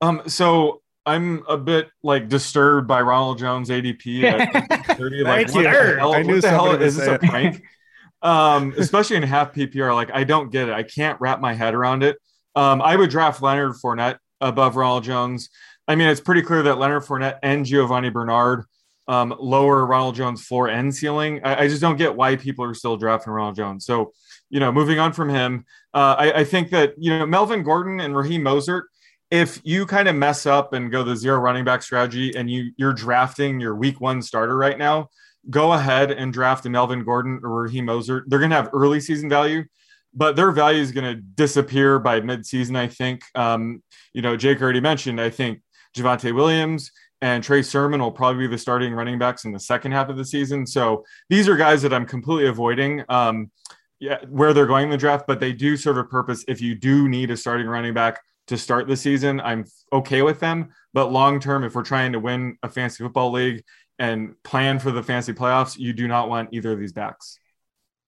[0.00, 4.22] Um, so I'm a bit like disturbed by Ronald Jones ADP
[4.70, 5.22] at 30.
[5.22, 7.62] like, what the hell, I knew what the hell is this a prank?
[8.22, 9.94] um, especially in half PPR.
[9.94, 10.74] Like, I don't get it.
[10.74, 12.18] I can't wrap my head around it.
[12.54, 15.50] Um, I would draft Leonard Fournette above Ronald Jones.
[15.86, 18.64] I mean, it's pretty clear that Leonard Fournette and Giovani Bernard
[19.08, 21.40] um, lower Ronald Jones' floor and ceiling.
[21.42, 23.86] I, I, just don't get why people are still drafting Ronald Jones.
[23.86, 24.12] So
[24.50, 28.00] you know, moving on from him, uh, I, I, think that you know Melvin Gordon
[28.00, 28.82] and Raheem Mostert.
[29.30, 32.72] If you kind of mess up and go the zero running back strategy, and you
[32.76, 35.10] you're drafting your week one starter right now,
[35.50, 38.22] go ahead and draft a Melvin Gordon or Raheem Mostert.
[38.26, 39.64] They're going to have early season value,
[40.14, 42.76] but their value is going to disappear by midseason.
[42.76, 43.22] I think.
[43.34, 43.82] Um,
[44.14, 45.20] you know, Jake already mentioned.
[45.20, 45.60] I think
[45.96, 46.90] Javonte Williams
[47.20, 50.16] and Trey Sermon will probably be the starting running backs in the second half of
[50.16, 50.66] the season.
[50.66, 53.04] So these are guys that I'm completely avoiding.
[53.08, 53.50] Um,
[54.00, 56.44] yeah, where they're going in the draft, but they do serve a purpose.
[56.48, 60.40] If you do need a starting running back to start the season, I'm okay with
[60.40, 60.70] them.
[60.92, 63.64] But long term, if we're trying to win a fantasy football league
[63.98, 67.38] and plan for the fantasy playoffs, you do not want either of these backs.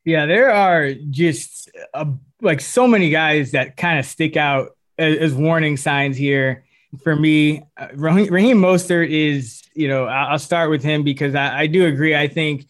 [0.04, 2.06] Yeah, there are just a,
[2.40, 6.64] like so many guys that kind of stick out as, as warning signs here
[7.02, 11.66] for me, uh, Raheem Mostert is, you know, I'll start with him because I, I,
[11.66, 12.16] do agree.
[12.16, 12.66] I think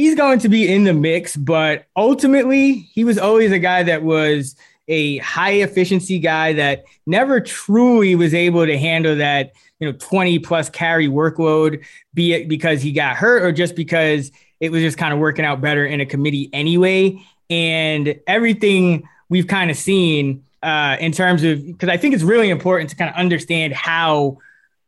[0.00, 4.02] he's going to be in the mix, but ultimately, he was always a guy that
[4.02, 4.56] was
[4.88, 10.38] a high efficiency guy that never truly was able to handle that, you know, 20
[10.38, 11.84] plus carry workload,
[12.14, 15.44] be it because he got hurt or just because it was just kind of working
[15.44, 17.22] out better in a committee anyway.
[17.50, 22.48] And everything we've kind of seen uh, in terms of because I think it's really
[22.48, 24.38] important to kind of understand how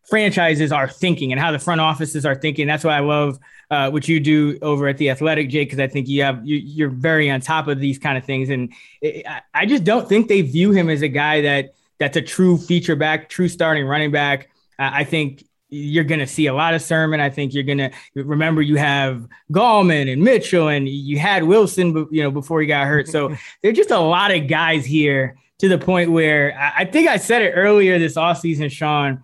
[0.04, 2.66] franchises are thinking and how the front offices are thinking.
[2.66, 3.38] That's why I love
[3.72, 6.86] uh, what you do over at the Athletic, Jake, because I think you have you,
[6.86, 8.70] are very on top of these kind of things, and
[9.00, 12.58] it, I just don't think they view him as a guy that that's a true
[12.58, 14.50] feature back, true starting running back.
[14.78, 17.18] Uh, I think you're going to see a lot of Sermon.
[17.18, 22.06] I think you're going to remember you have Gallman and Mitchell, and you had Wilson,
[22.10, 23.08] you know, before he got hurt.
[23.08, 27.16] So there's just a lot of guys here to the point where I, think I
[27.16, 29.22] said it earlier this offseason, Sean.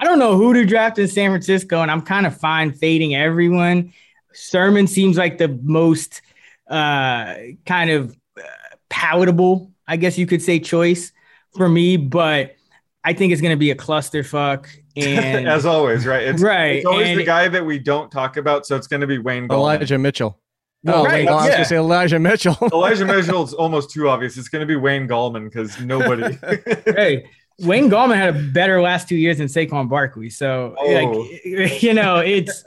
[0.00, 3.14] I don't know who to draft in San Francisco, and I'm kind of fine fading
[3.14, 3.92] everyone.
[4.32, 6.22] Sermon seems like the most
[6.68, 7.34] uh,
[7.66, 8.42] kind of uh,
[8.88, 11.12] palatable, I guess you could say, choice
[11.56, 12.56] for me, but
[13.04, 14.66] I think it's going to be a clusterfuck.
[14.96, 16.22] And as always, right?
[16.24, 16.76] It's, right.
[16.76, 19.18] It's always and the guy that we don't talk about, so it's going to be
[19.18, 19.46] Wayne.
[19.46, 19.76] Gallman.
[19.76, 20.40] Elijah Mitchell.
[20.84, 21.26] No, oh, right.
[21.26, 21.52] I was yeah.
[21.52, 22.58] gonna say Elijah Mitchell.
[22.70, 24.36] Elijah Mitchell's almost too obvious.
[24.36, 26.36] It's gonna be Wayne Gallman because nobody.
[26.84, 27.24] hey,
[27.60, 30.28] Wayne Gallman had a better last two years than Saquon Barkley.
[30.28, 30.92] So, oh.
[30.92, 31.44] like,
[31.82, 32.64] you know, it's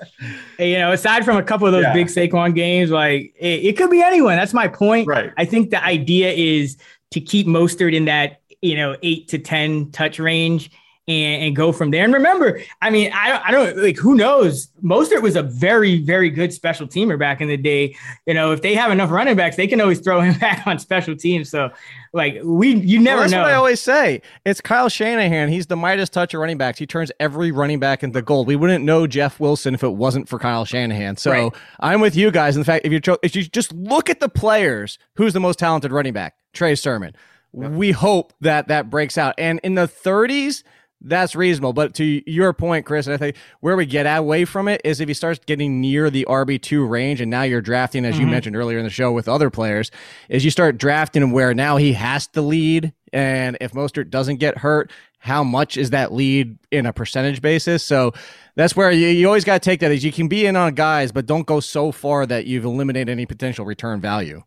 [0.60, 1.94] you know, aside from a couple of those yeah.
[1.94, 4.38] big Saquon games, like it, it, could be anyone.
[4.38, 5.08] That's my point.
[5.08, 5.34] Right.
[5.38, 6.78] I think the idea is
[7.12, 10.72] to keep Mostert in that you know eight to ten touch range
[11.08, 12.04] and, and go from there.
[12.04, 14.68] And remember, I mean, I don't, I don't like who knows.
[14.84, 17.96] Mostert was a very, very good special teamer back in the day.
[18.26, 20.80] You know, if they have enough running backs, they can always throw him back on
[20.80, 21.50] special teams.
[21.50, 21.70] So,
[22.14, 23.42] like, we, you never well, that's know.
[23.42, 24.22] what I always say.
[24.46, 25.50] It's Kyle Shanahan.
[25.50, 26.78] He's the Midas touch of running backs.
[26.78, 28.48] He turns every running back into gold.
[28.48, 31.16] We wouldn't know Jeff Wilson if it wasn't for Kyle Shanahan.
[31.16, 31.54] So right.
[31.80, 32.58] I'm with you guys.
[32.58, 35.92] In fact, if you if you just look at the players, who's the most talented
[35.92, 36.36] running back?
[36.54, 37.16] Trey Sermon.
[37.54, 39.34] We hope that that breaks out.
[39.38, 40.64] And in the 30s
[41.02, 41.74] that's reasonable.
[41.74, 45.08] But to your point, Chris, I think where we get away from it is if
[45.08, 48.26] he starts getting near the RB2 range and now you're drafting, as mm-hmm.
[48.26, 49.92] you mentioned earlier in the show with other players,
[50.30, 52.94] is you start drafting where now he has to lead.
[53.14, 57.84] And if Mostert doesn't get hurt, how much is that lead in a percentage basis?
[57.84, 58.14] So
[58.56, 60.74] that's where you, you always got to take that is you can be in on
[60.74, 64.44] guys, but don't go so far that you've eliminated any potential return value.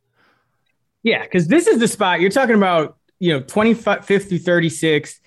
[1.03, 5.21] Yeah, because this is the spot you're talking about, you know, 25, 50, 36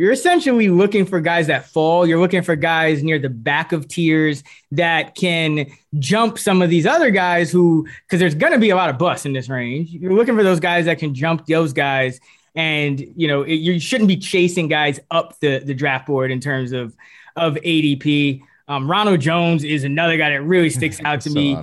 [0.00, 2.06] you're essentially looking for guys that fall.
[2.06, 4.42] You're looking for guys near the back of tiers
[4.72, 5.66] that can
[5.98, 8.96] jump some of these other guys who, because there's going to be a lot of
[8.96, 9.90] busts in this range.
[9.90, 12.18] You're looking for those guys that can jump those guys.
[12.54, 16.40] And, you know, it, you shouldn't be chasing guys up the, the draft board in
[16.40, 16.96] terms of,
[17.36, 18.40] of ADP.
[18.68, 21.58] Um, Ronald Jones is another guy that really sticks out to so me.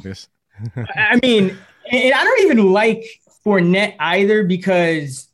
[0.95, 1.57] I mean,
[1.91, 3.03] and I don't even like
[3.43, 5.27] Fournette either because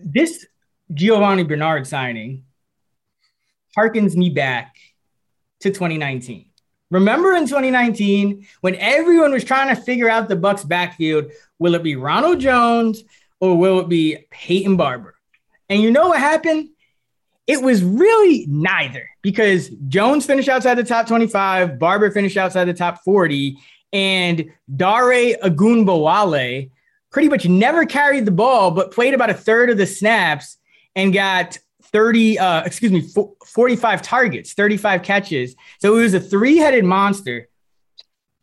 [0.00, 0.44] this
[0.92, 2.44] Giovani Bernard signing
[3.76, 4.76] harkens me back
[5.60, 6.46] to 2019.
[6.90, 11.82] Remember in 2019 when everyone was trying to figure out the Bucs backfield, will it
[11.82, 13.02] be Ronald Jones
[13.40, 15.16] or will it be Peyton Barber?
[15.68, 16.70] And you know what happened?
[17.46, 22.74] It was really neither because Jones finished outside the top 25, Barber finished outside the
[22.74, 23.58] top 40,
[23.92, 26.70] and Dare Ogunbowale
[27.10, 30.58] pretty much never carried the ball, but played about a third of the snaps
[30.96, 33.06] and got 30, uh, excuse me,
[33.46, 35.54] 45 targets, 35 catches.
[35.78, 37.48] So it was a three headed monster.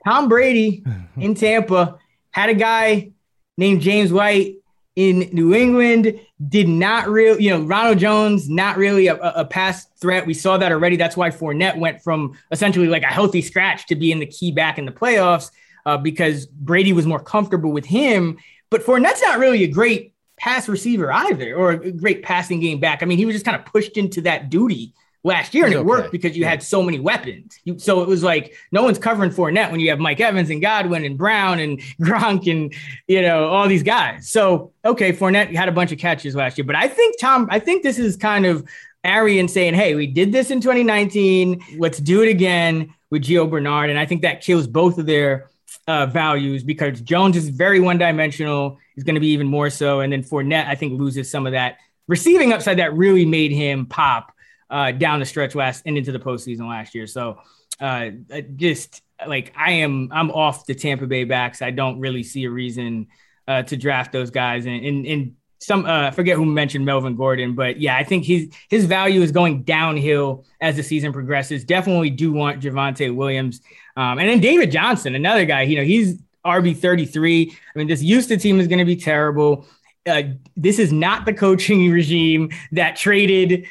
[0.06, 0.86] Tom Brady
[1.18, 2.00] in Tampa
[2.32, 3.12] had a guy
[3.58, 4.58] named James White
[4.96, 9.86] in New England, did not really, you know, Ronald Jones, not really a, a, pass
[10.00, 10.28] threat.
[10.28, 10.98] We saw that already.
[10.98, 14.78] That's why Fournette went from essentially like a healthy scratch to being the key back
[14.78, 15.50] in the playoffs
[15.88, 18.38] uh, because Brady was more comfortable with him
[18.70, 20.13] But Fournette's not really a great
[20.44, 23.02] pass receiver either, or a great passing game back.
[23.02, 25.78] I mean, he was just kind of pushed into that duty last year, and it
[25.78, 25.86] okay.
[25.86, 26.50] worked because you yeah.
[26.50, 27.58] had so many weapons.
[27.64, 30.62] You, so it was like no one's covering Fournette when you have Mike Evans and
[30.62, 32.74] Godwin and Brown and Gronk and
[33.08, 34.28] you know all these guys.
[34.28, 37.60] So okay, Fournette had a bunch of catches last year, but I think Tom, I
[37.60, 38.68] think this is kind of
[39.06, 41.64] Arian saying, "Hey, we did this in 2019.
[41.78, 45.50] Let's do it again with Gio Bernard," and I think that kills both of their
[45.88, 48.80] uh, values because Jones is very one dimensional.
[48.96, 51.54] He's going to be even more so, and then Fournette, I think, loses some of
[51.54, 51.78] that
[52.08, 54.32] receiving upside that really made him pop
[54.70, 57.08] uh, down the stretch last and into the postseason last year.
[57.08, 57.40] So
[57.80, 58.10] uh,
[58.56, 61.62] just like I am, I'm off the Tampa Bay backs.
[61.62, 63.08] I don't really see a reason
[63.48, 64.66] uh, to draft those guys.
[64.66, 68.26] And, and, and some, uh, I forget who mentioned Melvin Gordon, but yeah, I think
[68.26, 71.64] his his value is going downhill as the season progresses.
[71.64, 73.62] Definitely do want Javonte Williams,
[73.96, 75.62] um, and then David Johnson, another guy.
[75.64, 77.56] You know, he's RB thirty three.
[77.76, 79.66] I mean, this Houston team is going to be terrible.
[80.06, 80.24] Uh,
[80.58, 83.68] this is not the coaching regime that traded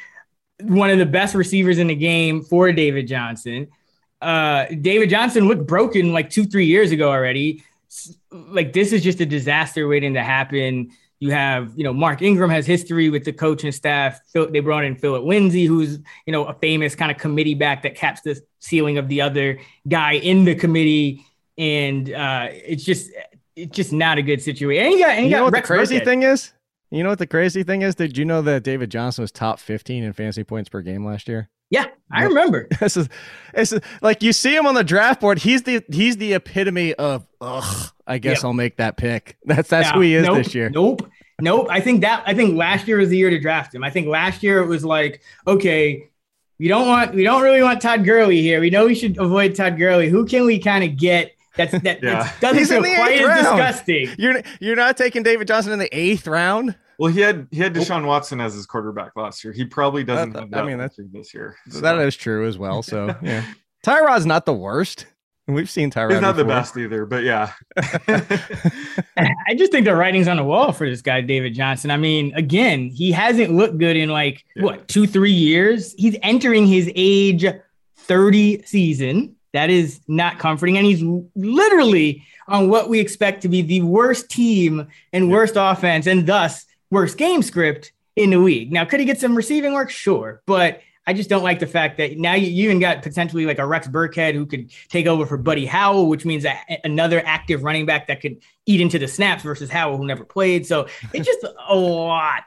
[0.61, 3.67] one of the best receivers in the game for David Johnson.
[4.21, 7.63] Uh, David Johnson looked broken like two, three years ago already.
[8.31, 10.91] Like this is just a disaster waiting to happen.
[11.23, 14.19] You have, you know, Mark Ingram has history with the coaching staff.
[14.33, 17.95] They brought in Phillip Lindsay, who's, you know, a famous kind of committee back that
[17.95, 19.57] caps the ceiling of the other
[19.87, 21.25] guy in the committee.
[21.57, 23.09] And uh, it's just,
[23.55, 24.85] it's just not a good situation.
[24.85, 26.03] And you got, and you, you got know what Rex the crazy Burkhead.
[26.03, 26.51] thing is?
[26.91, 27.95] You know what the crazy thing is?
[27.95, 31.29] Did you know that David Johnson was top 15 in fantasy points per game last
[31.29, 31.49] year?
[31.69, 32.67] Yeah, I remember.
[32.81, 33.07] this is,
[33.53, 35.39] this is like you see him on the draft board.
[35.39, 37.92] He's the he's the epitome of ugh.
[38.05, 38.45] I guess yep.
[38.45, 39.37] I'll make that pick.
[39.45, 40.69] That's that's who he is nope, this year.
[40.69, 41.67] Nope, nope.
[41.69, 43.83] I think that I think last year was the year to draft him.
[43.83, 46.09] I think last year it was like okay,
[46.59, 48.59] we don't want we don't really want Todd Gurley here.
[48.59, 50.09] We know we should avoid Todd Gurley.
[50.09, 51.31] Who can we kind of get?
[51.55, 52.31] That's that yeah.
[52.39, 53.57] doesn't He's feel quite as round.
[53.57, 54.09] disgusting.
[54.17, 56.75] You're you're not taking David Johnson in the eighth round.
[56.99, 59.53] Well, he had he had Deshaun Watson as his quarterback last year.
[59.53, 61.57] He probably doesn't have that I mean, that's, this year.
[61.69, 61.81] So.
[61.81, 62.83] That is true as well.
[62.83, 63.43] So yeah,
[63.83, 65.05] Tyrod's not the worst.
[65.47, 66.11] We've seen Tyrod.
[66.11, 66.43] He's not before.
[66.43, 67.51] the best either, but yeah.
[69.17, 71.91] I just think the writing's on the wall for this guy, David Johnson.
[71.91, 74.63] I mean, again, he hasn't looked good in like yeah.
[74.63, 75.93] what two, three years.
[75.97, 77.45] He's entering his age
[77.97, 79.35] 30 season.
[79.51, 80.77] That is not comforting.
[80.77, 81.03] And he's
[81.35, 85.71] literally on what we expect to be the worst team and worst yeah.
[85.71, 88.71] offense, and thus worst game script in the league.
[88.71, 89.89] Now, could he get some receiving work?
[89.89, 90.41] Sure.
[90.45, 93.59] But I just don't like the fact that now you, you even got potentially like
[93.59, 97.63] a Rex Burkhead who could take over for Buddy Howell, which means that another active
[97.63, 100.65] running back that could eat into the snaps versus Howell, who never played.
[100.65, 102.43] So it's just a lot.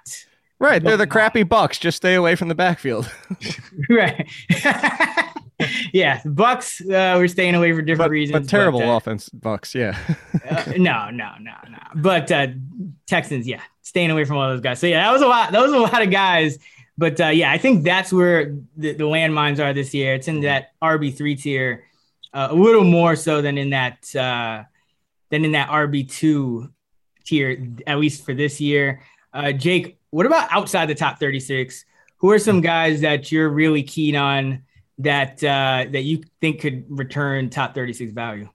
[0.58, 0.82] Right.
[0.82, 1.78] They're the crappy Bucks.
[1.78, 3.10] Just stay away from the backfield.
[3.90, 4.26] right.
[5.92, 6.22] yeah.
[6.24, 8.40] Bucks, uh, we're staying away for different but, reasons.
[8.40, 9.74] But terrible but, uh, offense, Bucks.
[9.74, 9.98] Yeah.
[10.48, 11.78] uh, no, no, no, no.
[11.94, 12.48] But uh,
[13.06, 14.78] Texans, yeah, staying away from all those guys.
[14.78, 15.52] So yeah, that was a lot.
[15.52, 16.58] That was a lot of guys.
[16.98, 20.14] But uh, yeah, I think that's where the, the landmines are this year.
[20.14, 21.84] It's in that RB three tier,
[22.32, 24.64] uh, a little more so than in that uh,
[25.30, 26.70] than in that RB two
[27.24, 29.02] tier, at least for this year.
[29.34, 31.84] Uh, Jake, what about outside the top thirty six?
[32.18, 34.62] Who are some guys that you're really keen on
[34.98, 38.48] that uh, that you think could return top thirty six value?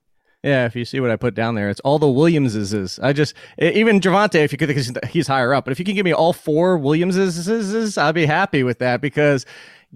[0.43, 2.99] Yeah, if you see what I put down there, it's all the Williamses.
[2.99, 4.71] I just even Javonte, if you could,
[5.07, 5.65] he's higher up.
[5.65, 9.45] But if you can give me all four Williamses, I'd be happy with that because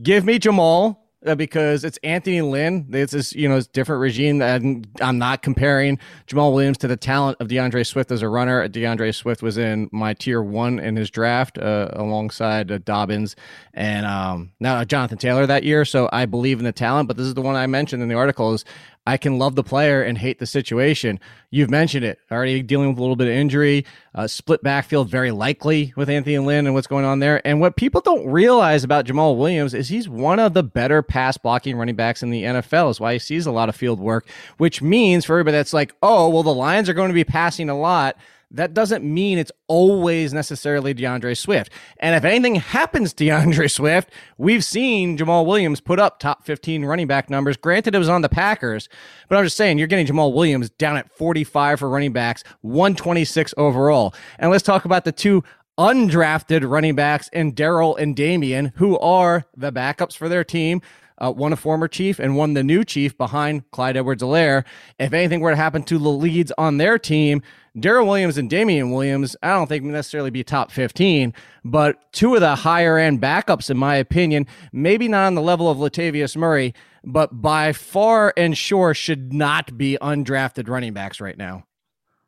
[0.04, 2.88] give me Jamaal uh, because it's Anthony Lynn.
[2.92, 4.42] It's this, you know, it's different regime.
[4.42, 8.68] And I'm not comparing Jamaal Williams to the talent of D'Andre Swift as a runner.
[8.68, 13.36] D'Andre Swift was in my tier one in his draft uh, alongside uh, Dobbins
[13.74, 15.86] and um, now Jonathan Taylor that year.
[15.86, 17.08] So I believe in the talent.
[17.08, 18.64] But this is the one I mentioned in the article is
[19.08, 21.20] I can love the player and hate the situation.
[21.52, 23.86] You've mentioned it already dealing with a little bit of injury,
[24.16, 27.46] uh, split backfield, very likely with Anthony Lynn and what's going on there.
[27.46, 31.38] And what people don't realize about Jamaal Williams is he's one of the better pass
[31.38, 32.90] blocking running backs in the NFL.
[32.90, 34.28] Is why he sees a lot of field work,
[34.58, 37.70] which means for everybody that's like, oh, well, the Lions are going to be passing
[37.70, 38.18] a lot
[38.52, 41.72] that doesn't mean it's always necessarily D'Andre Swift.
[41.98, 46.86] And if anything happens to D'Andre Swift, we've seen Jamaal Williams put up top 15
[46.86, 47.58] running back numbers.
[47.58, 48.90] Granted, it was on the Packers,
[49.30, 53.54] but I'm just saying you're getting Jamaal Williams down at 45 for running backs, 126
[53.58, 54.14] overall.
[54.40, 55.44] And let's talk about the two
[55.78, 60.82] undrafted running backs in Darrel and Damien, who are the backups for their team.
[61.18, 64.66] Uh, one a former chief and one the new chief behind Clyde Edwards-Helaire.
[65.00, 67.42] If anything were to happen to the leads on their team,
[67.80, 72.42] Darrel Williams and Damien Williams, I don't think necessarily be top 15, but two of
[72.42, 76.74] the higher end backups, in my opinion, maybe not on the level of Latavius Murray,
[77.04, 81.66] but by far and sure should not be undrafted running backs right now.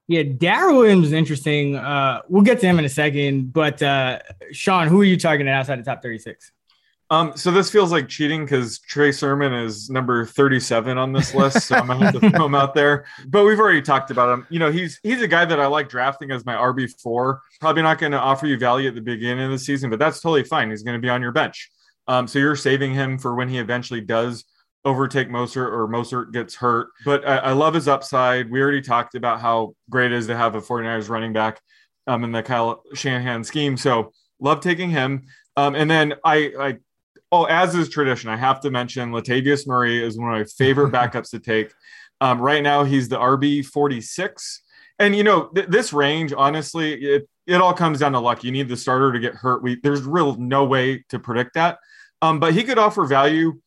[0.08, 1.76] Yeah, Darrel Williams is interesting.
[1.76, 3.52] Uh, we'll get to him in a second.
[3.52, 4.20] But uh,
[4.54, 6.52] Sean, who are you targeting outside the top 36?
[7.10, 11.68] Um, so this feels like cheating because Trey Sermon is number 37 on this list,
[11.68, 13.06] so I'm gonna have to throw him out there.
[13.28, 14.46] But we've already talked about him.
[14.50, 17.42] You know, he's he's a guy that I like drafting as my RB four.
[17.62, 20.20] Probably not going to offer you value at the beginning of the season, but that's
[20.20, 20.70] totally fine.
[20.70, 21.70] He's going to be on your bench.
[22.08, 24.44] Um, so you're saving him for when he eventually does
[24.86, 26.90] overtake Mostert or Mostert gets hurt.
[27.06, 28.50] But I, I love his upside.
[28.50, 31.62] We already talked about how great it is to have a 49ers running back
[32.06, 33.76] um, in the Kyle Shanahan scheme.
[33.78, 35.24] So love taking him.
[35.58, 36.78] Um, and then I, I
[37.32, 40.92] oh, as is tradition, I have to mention Latavius Murray is one of my favorite
[40.94, 41.74] backups to take.
[42.22, 44.62] Um, right now, he's the RB 46.
[45.00, 48.44] And, you know, th- this range, honestly, it, it all comes down to luck.
[48.44, 49.62] You need the starter to get hurt.
[49.62, 51.78] We, there's real no way to predict that.
[52.22, 53.60] Um, but he could offer value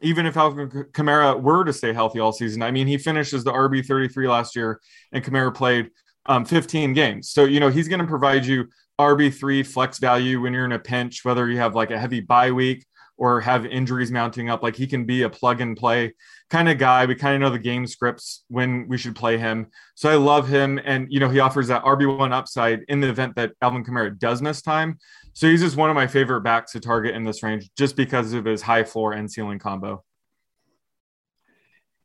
[0.00, 2.62] even if Alvin Kamara were to stay healthy all season.
[2.62, 4.80] I mean, he finishes the RB 33 last year,
[5.12, 5.90] and Kamara played
[6.26, 7.30] um, 15 games.
[7.30, 8.68] So, you know, he's going to provide you
[8.98, 12.52] RB3 flex value when you're in a pinch, whether you have like a heavy bye
[12.52, 12.86] week
[13.18, 14.62] or have injuries mounting up.
[14.62, 16.14] Like he can be a plug and play
[16.50, 17.06] kind of guy.
[17.06, 19.68] We kind of know the game scripts when we should play him.
[19.94, 20.78] So I love him.
[20.84, 24.42] And, you know, he offers that RB1 upside in the event that Alvin Kamara does
[24.42, 24.98] miss time.
[25.32, 28.32] So he's just one of my favorite backs to target in this range just because
[28.32, 30.02] of his high floor and ceiling combo.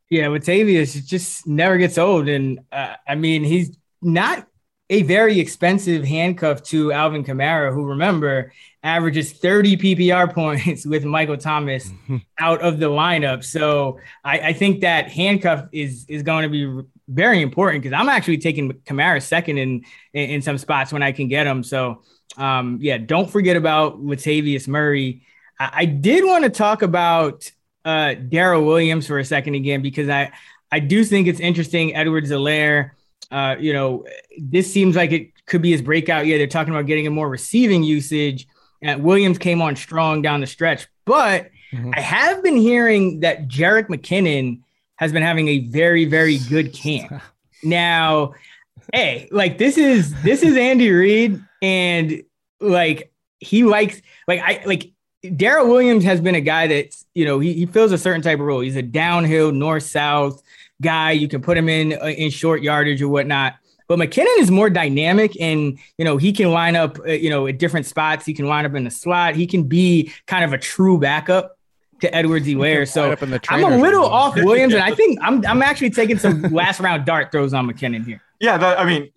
[0.10, 2.28] Yeah, Latavius just never gets old.
[2.28, 4.46] And uh, I mean, he's not
[4.92, 8.52] a very expensive handcuff to Alvin Kamara, who remember
[8.84, 11.90] averages 30 PPR points with Michael Thomas
[12.40, 13.44] out of the lineup.
[13.44, 18.10] So I, I, think that handcuff is is going to be very important because I'm
[18.10, 21.64] actually taking Kamara second in, in, in some spots when I can get him.
[21.64, 22.02] So
[22.38, 25.24] um, yeah, don't forget about Latavius Murray.
[25.58, 27.50] I, I did want to talk about
[27.86, 30.34] uh, Darrel Williams for a second again because I
[30.70, 31.96] I do think it's interesting.
[31.96, 32.92] Edwards-Helaire
[33.32, 34.06] uh, you know,
[34.38, 36.38] this seems like it could be his breakout year.
[36.38, 38.48] They're talking about getting him more receiving usage.
[38.82, 40.88] And Williams came on strong down the stretch.
[41.06, 41.92] But mm-hmm.
[41.96, 44.62] I have been hearing that Jerick McKinnon
[44.98, 47.22] has been having a very, very good camp.
[47.64, 48.34] now,
[48.94, 52.24] hey, like this is this is Andy Reid, and
[52.60, 54.92] like he likes like I like
[55.36, 58.40] Darrel Williams has been a guy that's you know he, he fills a certain type
[58.40, 58.62] of role.
[58.62, 60.42] He's a downhill north south
[60.82, 61.12] guy.
[61.12, 63.56] You can put him in uh, in short yardage or whatnot.
[63.88, 67.48] But McKinnon is more dynamic, and you know he can line up, uh, you know,
[67.48, 68.26] at different spots.
[68.26, 69.36] He can line up in the slot.
[69.36, 71.58] He can be kind of a true backup
[72.00, 72.88] to Edwards-Helaire.
[72.88, 73.16] So
[73.50, 74.12] I'm a little room.
[74.12, 77.68] off Williams, and I think I'm I'm actually taking some last round dart throws on
[77.68, 78.22] McKinnon here.
[78.40, 79.12] Yeah, that, I mean,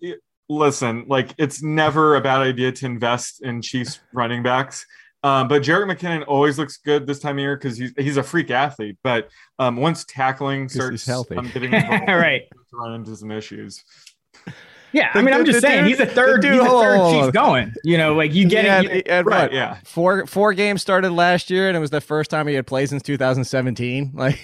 [0.49, 4.85] listen, like it's never a bad idea to invest in Chiefs running backs.
[5.25, 8.21] Um, but Jerick McKinnon always looks good this time of year because he's he's a
[8.21, 8.95] freak athlete.
[9.01, 11.35] But um, once tackling starts he's healthy.
[11.35, 13.83] Um, getting involved, right, run into some issues.
[14.91, 16.41] Yeah, I mean, I'm just saying dude, he's a third.
[16.41, 17.73] Dude, he's a third Chiefs going.
[17.83, 19.07] You know, like you get it.
[19.07, 19.79] Had, right, yeah.
[19.83, 22.89] Four four games started last year, and it was the first time he had played
[22.89, 24.13] since 2017.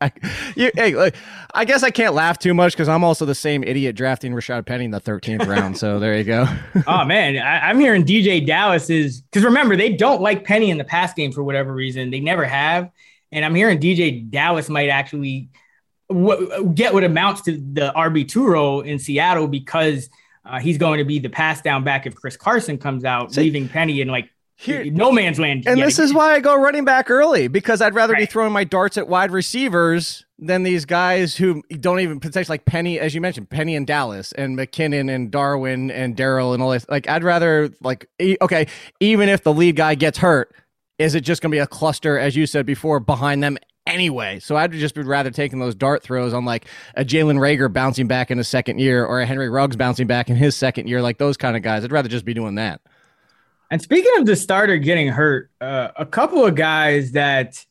[0.00, 0.22] Like,
[0.56, 1.16] you, hey, like,
[1.54, 4.66] I guess I can't laugh too much because I'm also the same idiot drafting Rashaad
[4.66, 5.78] Penny in the 13th round.
[5.78, 6.46] So there you go.
[6.86, 10.76] oh man, I, am hearing DeeJay Dallas is because remember they don't like Penny in
[10.76, 12.10] the pass game for whatever reason.
[12.10, 12.90] They never have,
[13.32, 15.48] and I'm hearing DeeJay Dallas might actually
[16.08, 20.10] what, get what amounts to the RB2 role in Seattle because
[20.44, 23.42] uh, he's going to be the pass down back if Chris Carson comes out, See,
[23.42, 25.68] leaving Penny in like here, no man's land.
[25.68, 28.20] And this is why I go running back early because I'd rather right.
[28.20, 32.64] be throwing my darts at wide receivers than these guys who don't even potentially like
[32.64, 36.70] Penny, as you mentioned, Penny and Dallas and McKinnon and Darwin and Darrel and all
[36.70, 36.86] this.
[36.88, 38.66] Like, I'd rather like, okay,
[38.98, 40.52] even if the lead guy gets hurt,
[40.98, 43.58] is it just going to be a cluster, as you said before, behind them
[43.88, 44.38] anyway.
[44.38, 48.06] So I'd just be rather taking those dart throws on like a Jalen Reagor bouncing
[48.06, 51.02] back in his second year or a Henry Ruggs bouncing back in his second year,
[51.02, 51.84] like those kind of guys.
[51.84, 52.80] I'd rather just be doing that.
[53.70, 57.64] And speaking of the starter getting hurt, uh, a couple of guys that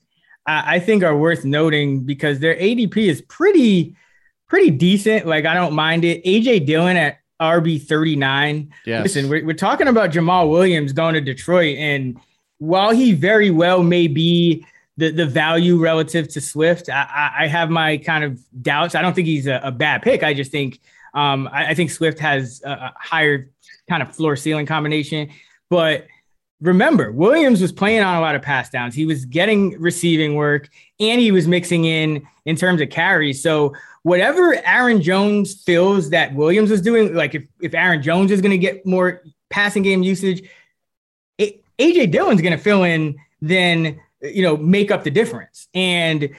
[0.45, 3.95] I, I think are worth noting because their ADP is pretty,
[4.47, 5.25] pretty decent.
[5.25, 6.23] Like I don't mind it.
[6.23, 8.71] AJ Dillon at RB 39.
[8.85, 9.03] Yes.
[9.03, 11.77] Listen, we're, we're talking about Jamaal Williams going to Detroit.
[11.77, 12.19] And
[12.59, 14.65] while he very well may be
[14.97, 16.89] the the value relative to Swift.
[16.89, 18.95] I, I have my kind of doubts.
[18.95, 20.23] I don't think he's a, a bad pick.
[20.23, 20.79] I just think
[21.13, 23.49] um, I, I, think Swift has a, a higher
[23.89, 25.29] kind of floor ceiling combination.
[25.69, 26.07] But
[26.61, 28.93] remember, Williams was playing on a lot of pass downs.
[28.93, 30.69] He was getting receiving work,
[30.99, 33.41] and he was mixing in in terms of carries.
[33.41, 38.41] So whatever Aaron Jones feels that Williams was doing, like if if Aaron Jones is
[38.41, 40.47] going to get more passing game usage,
[41.39, 45.67] AJ Dillon's going to fill in then you know, make up the difference.
[45.73, 46.29] And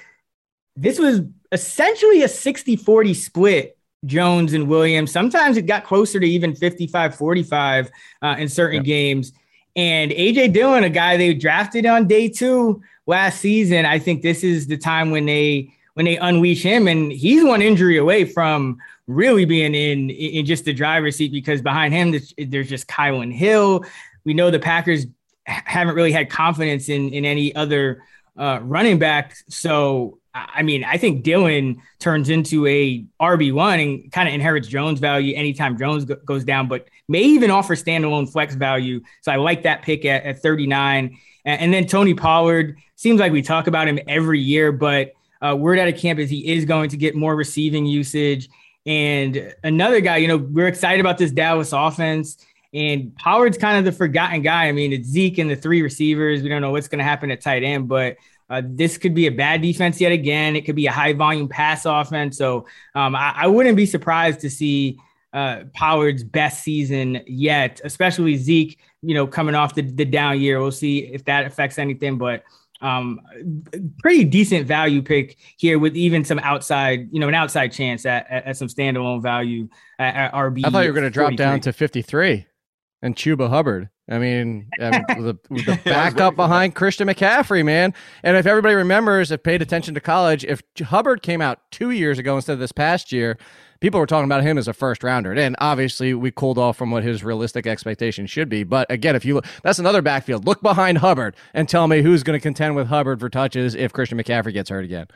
[0.76, 1.20] this was
[1.52, 5.10] essentially a 60 40 split Jones and Williams.
[5.10, 7.90] Sometimes it got closer to even 55 45
[8.22, 9.32] uh, in certain games.
[9.74, 14.44] And AJ Dillon, a guy they drafted on day two last season, I think this
[14.44, 18.78] is the time when they when they unleash him, and he's one injury away from
[19.08, 23.84] really being in in just the driver's seat because behind him there's just Kylin Hill.
[24.24, 25.06] We know the Packers
[25.48, 28.02] haven't really had confidence in in any other
[28.36, 34.12] uh, running back, so I mean, I think Dillon turns into a RB one and
[34.12, 38.30] kind of inherits Jones value anytime Jones go- goes down, but may even offer standalone
[38.30, 39.00] flex value.
[39.22, 41.18] So I like that pick at, at 39.
[41.44, 45.56] And, and then Tony Pollard seems like we talk about him every year, but uh,
[45.56, 48.48] word out of camp is he is going to get more receiving usage.
[48.86, 52.38] And another guy, you know, we're excited about this Dallas offense.
[52.74, 54.66] And Howard's kind of the forgotten guy.
[54.66, 56.42] I mean, it's Zeke and the three receivers.
[56.42, 58.16] We don't know what's going to happen at tight end, but
[58.50, 60.56] uh, this could be a bad defense yet again.
[60.56, 62.36] It could be a high volume pass offense.
[62.36, 64.98] So um, I, I, wouldn't be surprised to see
[65.34, 70.60] uh, Pollard's best season yet, especially Zeke, you know, coming off the, the down year.
[70.60, 72.42] We'll see if that affects anything, but
[72.80, 73.20] um,
[74.00, 78.26] pretty decent value pick here with even some outside, you know, an outside chance at,
[78.30, 80.62] at, at some standalone value at, at RB.
[80.64, 82.46] I thought you were going to drop down to 53
[83.02, 83.90] and Chuba Hubbard.
[84.10, 87.94] I mean, um, the, the backup behind Christian McCaffrey, man.
[88.22, 92.18] And if everybody remembers, if paid attention to college, if Hubbard came out two years
[92.18, 93.38] ago instead of this past year,
[93.80, 95.32] people were talking about him as a first rounder.
[95.32, 98.64] And obviously, we cooled off from what his realistic expectation should be.
[98.64, 100.46] But again, if you look, that's another backfield.
[100.46, 103.92] Look behind Hubbard and tell me who's going to contend with Hubbard for touches if
[103.92, 105.06] Christian McCaffrey gets hurt again.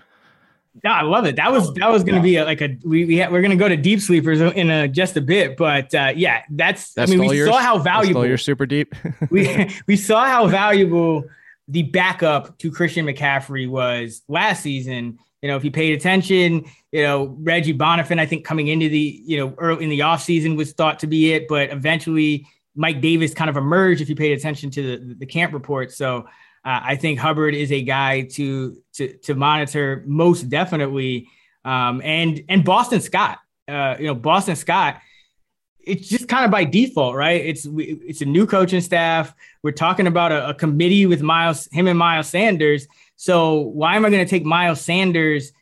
[0.82, 1.36] No, I love it.
[1.36, 3.56] That was that was going to be a, like a we, we we're going to
[3.56, 7.14] go to deep sleepers in a, just a bit, but uh, yeah, that's, that's I
[7.14, 7.50] mean we yours?
[7.50, 8.94] saw how valuable you're super deep.
[9.30, 11.24] we we saw how valuable
[11.68, 15.18] the backup to Christian McCaffrey was last season.
[15.42, 19.22] You know, if you paid attention, you know Reggie Bonnafon, I think coming into the
[19.26, 23.34] you know early in the offseason was thought to be it, but eventually Mike Davis
[23.34, 25.92] kind of emerged if you paid attention to the, the camp report.
[25.92, 26.26] So
[26.64, 31.28] uh, I think Hubbard is a guy to to to monitor most definitely.
[31.64, 33.38] Um, and and Boston Scott,
[33.68, 35.00] uh, you know, Boston Scott.
[35.84, 37.44] It's just kind of by default, right?
[37.44, 39.34] It's it's a new coaching staff.
[39.64, 42.86] We're talking about a, a committee with Miles, him and Miles Sanders.
[43.16, 45.52] So why am I going to take Miles Sanders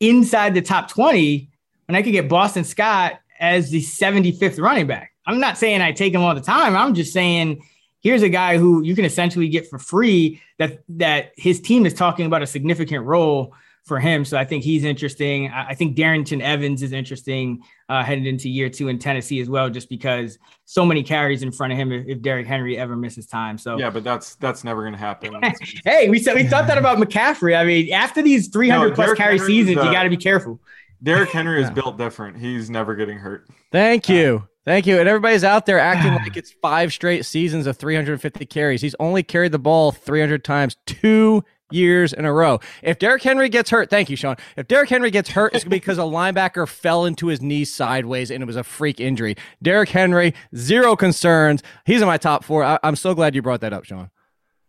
[0.00, 1.50] inside the top twenty
[1.86, 5.12] when I could get Boston Scott as the 75th running back?
[5.24, 6.76] I'm not saying I take him all the time.
[6.76, 7.62] I'm just saying
[8.04, 11.94] here's a guy who you can essentially get for free that that his team is
[11.94, 13.52] talking about a significant role
[13.84, 14.24] for him.
[14.24, 15.50] So I think he's interesting.
[15.50, 19.68] I think Darrynton Evans is interesting uh, headed into year two in Tennessee as well,
[19.68, 23.26] just because so many carries in front of him if, if Derrick Henry ever misses
[23.26, 23.58] time.
[23.58, 25.38] So yeah, but that's that's never going to happen.
[25.84, 27.58] hey, we said we thought that about McCaffrey.
[27.58, 30.16] I mean, after these 300 no, plus Derrick carry Henry seasons, you got to be
[30.16, 30.60] careful.
[31.02, 32.38] Derrick Henry is built different.
[32.38, 33.46] He's never getting hurt.
[33.70, 34.48] Thank you.
[34.64, 34.98] Thank you.
[34.98, 38.80] And everybody's out there acting like it's five straight seasons of 350 carries.
[38.80, 42.60] He's only carried the ball 300 times two years in a row.
[42.82, 44.36] If Derrick Henry gets hurt, thank you, Sean.
[44.56, 48.42] If Derrick Henry gets hurt, it's because a linebacker fell into his knee sideways and
[48.42, 49.36] it was a freak injury.
[49.62, 51.62] Derrick Henry, zero concerns.
[51.84, 52.64] He's in my top four.
[52.64, 54.10] I- am so glad you brought that up, Sean.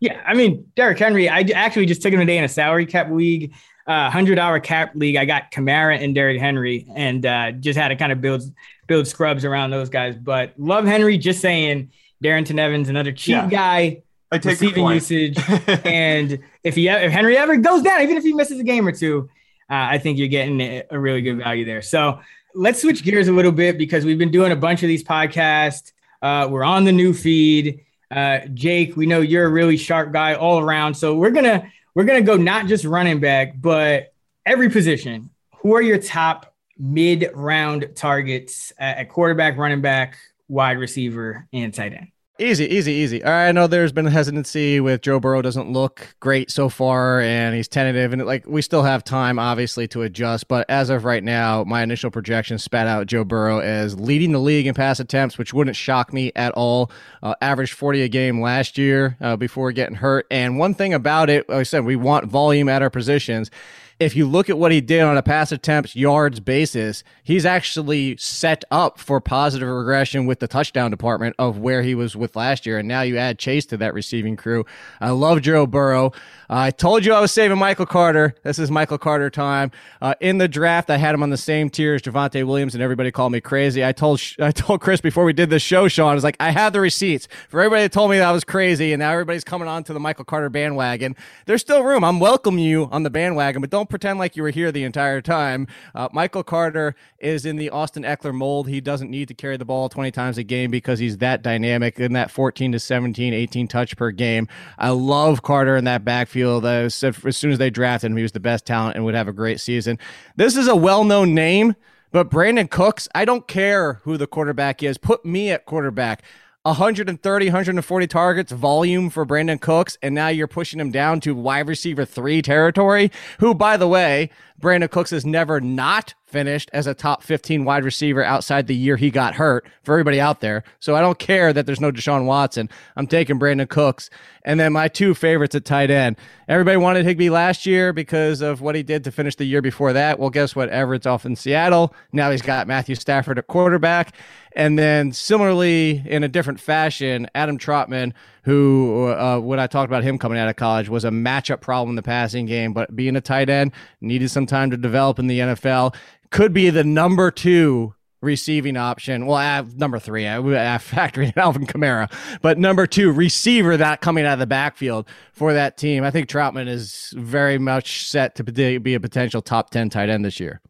[0.02, 3.10] Yeah, I mean, Derrick Henry, I actually just took him today in a salary cap
[3.10, 3.54] league,
[3.88, 5.16] uh, 100 hour cap league.
[5.16, 8.44] I got Kamara and Derrick Henry and uh, just had to kind of build
[8.88, 10.16] build scrubs around those guys.
[10.16, 11.18] But love Henry.
[11.18, 11.92] Just saying,
[12.24, 13.50] Darrynton Evans, another cheap yeah.
[13.50, 14.02] guy.
[14.32, 15.38] I take receiving usage,
[15.86, 18.92] and if he if Henry ever goes down, even if he misses a game or
[18.92, 19.30] two,
[19.70, 21.84] uh, I think you're getting a really good value there.
[21.84, 22.20] So
[22.56, 25.92] let's switch gears a little bit because we've been doing a bunch of these podcasts.
[26.22, 27.86] Uh, we're on the new feed.
[28.10, 32.04] Uh, Jake, we know you're a really sharp guy all around, so we're gonna we're
[32.04, 34.14] gonna go not just running back, but
[34.46, 35.32] every position.
[35.62, 40.18] Who are your top mid round targets at quarterback, running back,
[40.48, 42.08] wide receiver, and tight end.
[42.38, 43.24] Easy, easy, easy.
[43.24, 47.56] I know there's been a hesitancy with Joe Burrow doesn't look great so far, and
[47.56, 50.50] he's tentative, and like we still have time, obviously, to adjust.
[50.50, 54.40] But as of right now, my initial projection spat out Joe Burrow as leading the
[54.40, 56.92] league in pass attempts, which wouldn't shock me at all.
[57.24, 60.28] Uh, averaged 40 a game last year uh, before getting hurt.
[60.30, 63.50] And one thing about it, like I said, we want volume at our positions
[63.98, 68.18] if you look at what he did on a pass attempts yards basis, he's actually
[68.18, 72.66] set up for positive regression with the touchdown department of where he was with last
[72.66, 72.78] year.
[72.78, 74.66] And now you add Chase to that receiving crew.
[75.00, 76.08] I love Joe Burrow.
[76.50, 78.36] Uh, I told you I was saving Michael Carter.
[78.44, 79.72] This is Michael Carter time.
[80.02, 82.84] Uh, in the draft, I had him on the same tier as Javonte Williams, and
[82.84, 83.84] everybody called me crazy.
[83.84, 86.52] I told I told Chris before we did the show, Sean, I was like, I
[86.52, 89.44] have the receipts for everybody that told me that I was crazy, and now everybody's
[89.44, 91.16] coming on to the Michael Carter bandwagon.
[91.46, 92.04] There's still room.
[92.04, 94.84] I'm welcoming you on the bandwagon, but don't don't pretend like you were here the
[94.84, 95.68] entire time.
[95.94, 98.68] Uh, Michael Carter is in the Austin Ekeler mold.
[98.68, 102.00] He doesn't need to carry the ball 20 times a game because he's that dynamic
[102.00, 104.48] in that 14 to 17, 18 touch per game.
[104.80, 106.66] I love Carter in that backfield.
[106.66, 109.14] I said as soon as they drafted him, he was the best talent and would
[109.14, 110.00] have a great season.
[110.36, 111.76] This is a well known name.
[112.12, 114.98] But Brandin Cooks, I don't care who the quarterback is.
[114.98, 116.24] Put me at quarterback.
[116.66, 121.68] 130, 140 targets volume for Brandin Cooks, and now you're pushing him down to wide
[121.68, 123.12] receiver three territory.
[123.40, 127.84] Who, by the way, Brandin Cooks has never not finished as a top 15 wide
[127.84, 130.64] receiver outside the year he got hurt for everybody out there.
[130.80, 132.68] So I don't care that there's no Deshaun Watson.
[132.96, 134.10] I'm taking Brandin Cooks.
[134.46, 136.18] And then my two favorites at tight end.
[136.48, 139.92] Everybody wanted Higbee last year because of what he did to finish the year before
[139.94, 140.20] that.
[140.20, 140.70] Well, guess what?
[140.70, 141.94] Everett's off in Seattle.
[142.14, 144.16] Now he's got Matthew Stafford at quarterback.
[144.56, 150.04] And then similarly, in a different fashion, Adam Trautman, who uh, when I talked about
[150.04, 153.16] him coming out of college was a matchup problem in the passing game, but being
[153.16, 155.96] a tight end needed some time to develop in the NFL.
[156.30, 157.95] Could be the number two
[158.26, 159.26] receiving option.
[159.26, 160.28] Well, I have number three.
[160.28, 162.12] I have factoring in Alvin Kamara,
[162.42, 166.04] but number two receiver that coming out of the backfield for that team.
[166.04, 170.26] I think Trautman is very much set to be a potential top ten tight end
[170.26, 170.62] this year.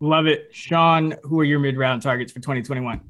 [0.00, 0.48] Love it.
[0.52, 3.00] Sean, who are your mid round targets for 2021?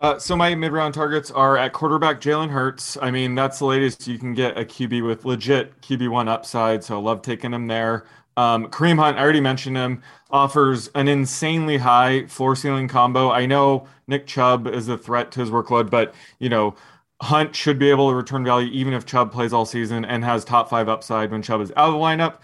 [0.00, 2.98] Uh, so my mid round targets are at quarterback Jalen Hurts.
[3.00, 6.82] I mean, that's the latest you can get a QB with legit QB1 upside.
[6.82, 8.04] So I love taking him there.
[8.36, 13.30] Um, Kareem Hunt, I already mentioned him, offers an insanely high floor ceiling combo.
[13.30, 16.74] I know Nick Chubb is a threat to his workload, but, you know,
[17.22, 20.44] Hunt should be able to return value even if Chubb plays all season and has
[20.44, 22.38] top five upside when Chubb is out of the lineup.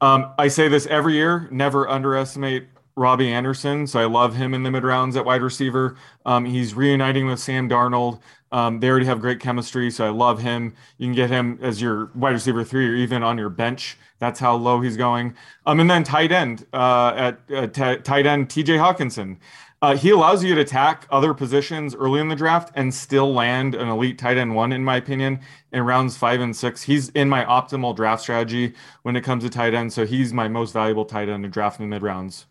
[0.00, 2.68] Um, I say this every year never underestimate
[2.98, 3.86] Robbie Anderson.
[3.86, 5.96] So I love him in the mid rounds at wide receiver.
[6.26, 8.20] Um, he's reuniting with Sam Darnold.
[8.50, 10.74] Um, they already have great chemistry, so I love him.
[10.96, 13.98] You can get him as your wide receiver three or even on your bench.
[14.18, 15.36] That's how low he's going.
[15.66, 19.36] Um, and then tight end uh, at uh, t- tight end TJ Hockenson.
[19.80, 23.76] Uh, he allows you to attack other positions early in the draft and still land
[23.76, 25.38] an elite tight end one, in my opinion,
[25.72, 26.82] in rounds five and six.
[26.82, 29.92] He's in my optimal draft strategy when it comes to tight end.
[29.92, 32.46] So he's my most valuable tight end to draft in the mid rounds.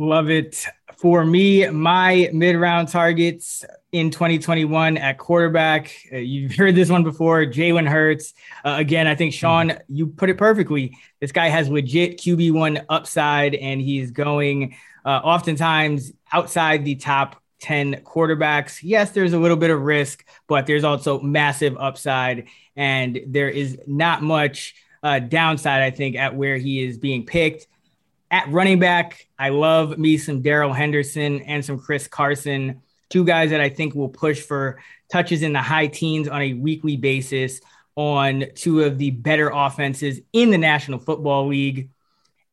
[0.00, 0.64] Love it.
[0.96, 5.92] For me, my mid round targets in 2021 at quarterback.
[6.12, 8.32] Uh, you've heard this one before Jalen Hurts.
[8.64, 10.96] Uh, again, I think Sean, you put it perfectly.
[11.20, 18.02] This guy has legit QB1 upside, and he's going uh, oftentimes outside the top 10
[18.04, 18.78] quarterbacks.
[18.82, 22.46] Yes, there's a little bit of risk, but there's also massive upside,
[22.76, 27.66] and there is not much uh, downside, I think, at where he is being picked.
[28.30, 33.50] At running back, I love me some Darrell Henderson and some Chris Carson, two guys
[33.50, 37.60] that I think will push for touches in the high teens on a weekly basis
[37.96, 41.90] on two of the better offenses in the National Football League.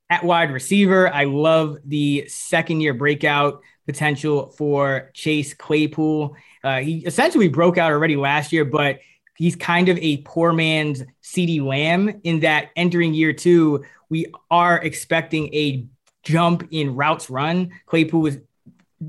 [0.09, 6.35] At wide receiver, I love the second year breakout potential for Chase Claypool.
[6.63, 8.99] Uh, he essentially broke out already last year, but
[9.37, 14.77] he's kind of a poor man's CeeDee Lamb in that entering year two, we are
[14.77, 15.85] expecting a
[16.23, 17.71] jump in routes run.
[17.85, 18.37] Claypool was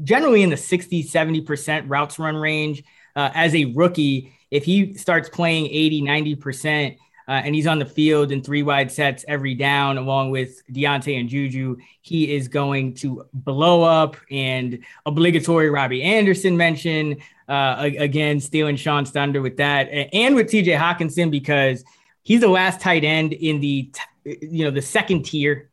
[0.03, 2.82] generally in the 60, 70% routes run range
[3.14, 4.32] uh, as a rookie.
[4.51, 6.97] If he starts playing 80, 90%,
[7.28, 11.18] uh, and he's on the field in three wide sets every down, along with Diontae
[11.18, 14.16] and Juju, he is going to blow up.
[14.30, 17.16] And obligatory Robbie Anderson mention
[17.49, 21.84] uh, again, stealing Sean's thunder with that, and with TJ Hockenson because
[22.22, 23.90] he's the last tight end in the
[24.27, 25.70] you know the second tier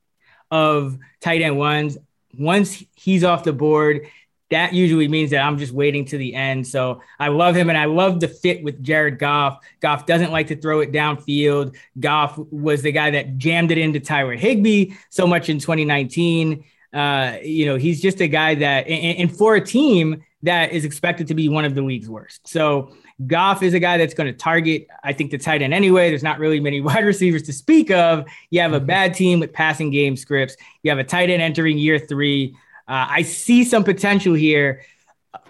[0.52, 1.98] of tight end ones.
[2.38, 4.08] Once he's off the board,
[4.54, 6.66] that usually means that I'm just waiting to the end.
[6.66, 9.66] So I love him and I love the fit with Jared Goff.
[9.82, 11.76] Goff doesn't like to throw it downfield.
[12.00, 16.64] Goff was the guy that jammed it into Tyler Higbee so much in 2019.
[16.94, 20.86] Uh, you know, he's just a guy that, and, and for a team that is
[20.86, 22.48] expected to be one of the league's worst.
[22.48, 22.96] So
[23.28, 26.10] Goff is a guy that's going to target, I think, the tight end anyway.
[26.10, 28.26] There's not really many wide receivers to speak of.
[28.50, 28.86] You have a mm-hmm.
[28.86, 30.56] bad team with passing game scripts.
[30.84, 32.56] You have a tight end entering year three.
[32.88, 34.82] Uh, I see some potential here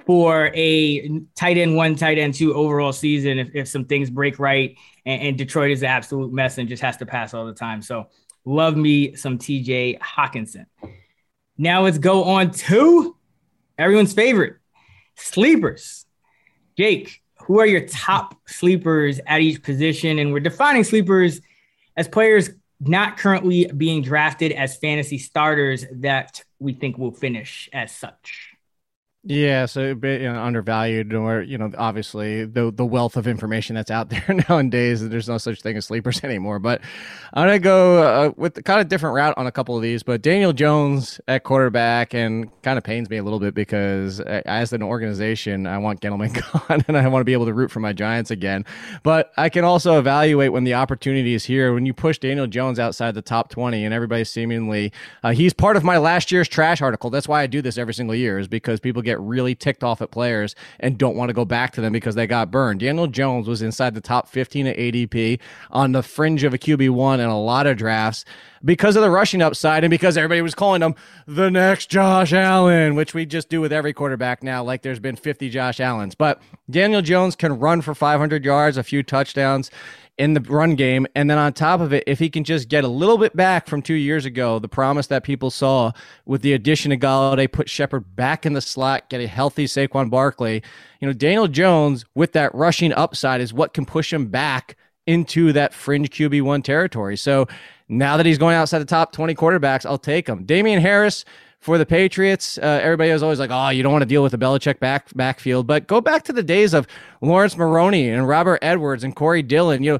[0.06, 4.40] for a tight end one, tight end two overall season if, if some things break
[4.40, 7.54] right and, and Detroit is an absolute mess and just has to pass all the
[7.54, 7.82] time.
[7.82, 8.08] So
[8.46, 10.66] love me some TJ Hockenson.
[11.58, 13.16] Now let's go on to
[13.78, 14.58] everyone's favorite
[15.16, 16.06] sleepers.
[16.78, 20.20] Jake, who are your top sleepers at each position?
[20.20, 21.42] And we're defining sleepers
[21.98, 27.92] as players not currently being drafted as fantasy starters that we think will finish as
[27.92, 28.53] such.
[29.26, 33.74] Yeah, so bit you know, undervalued, or you know, obviously the the wealth of information
[33.74, 35.08] that's out there nowadays.
[35.08, 36.60] There's no such thing as sleepers anymore.
[36.60, 36.82] But
[37.34, 40.04] I'm gonna go uh, with kind of different route on a couple of these.
[40.04, 44.42] But Daniel Jones at quarterback, and kind of pains me a little bit because uh,
[44.46, 46.34] as an organization, I want Gettleman
[46.70, 48.66] gone, and I want to be able to root for my Giants again.
[49.04, 51.74] But I can also evaluate when the opportunity is here.
[51.74, 54.92] When you push Daniel Jones outside the top 20, and everybody seemingly
[55.24, 57.10] uh, he's part of my last year's trash article.
[57.10, 59.84] That's why I do this every single year, is because people get get really ticked
[59.84, 62.80] off at players and don't want to go back to them because they got burned.
[62.80, 65.40] Daniel Jones was inside the top 15 at ADP
[65.72, 68.26] on the fringe of a QB1 in a lot of drafts
[68.66, 70.96] because of the rushing upside and because everybody was calling him
[71.28, 75.16] the next Josh Allen, which we just do with every quarterback now, like there's been
[75.16, 76.16] 50 Josh Allens.
[76.16, 79.70] But Daniel Jones can run for 500 yards, a few touchdowns
[80.18, 81.08] in the run game.
[81.16, 83.68] And then on top of it, if he can just get a little bit back
[83.68, 85.92] from two years ago, the promise that people saw
[86.26, 90.10] with the addition of Golladay, put Shepard back in the slot, get a healthy Saquon
[90.10, 90.62] Barkley,
[91.00, 95.52] you know, Daniel Jones with that rushing upside is what can push him back into
[95.54, 97.18] that fringe QB1 territory.
[97.18, 97.48] So
[97.90, 100.46] now that he's going outside the top 20 quarterbacks, I'll take him.
[100.46, 101.26] Damien Harris,
[101.64, 102.58] for the Patriots.
[102.58, 105.08] Uh, everybody was always like, "Oh, you don't want to deal with the Belichick back
[105.16, 106.86] backfield," but go back to the days of
[107.22, 109.82] Laurence Maroney and Robert Edwards and Corey Dillon.
[109.82, 110.00] You know,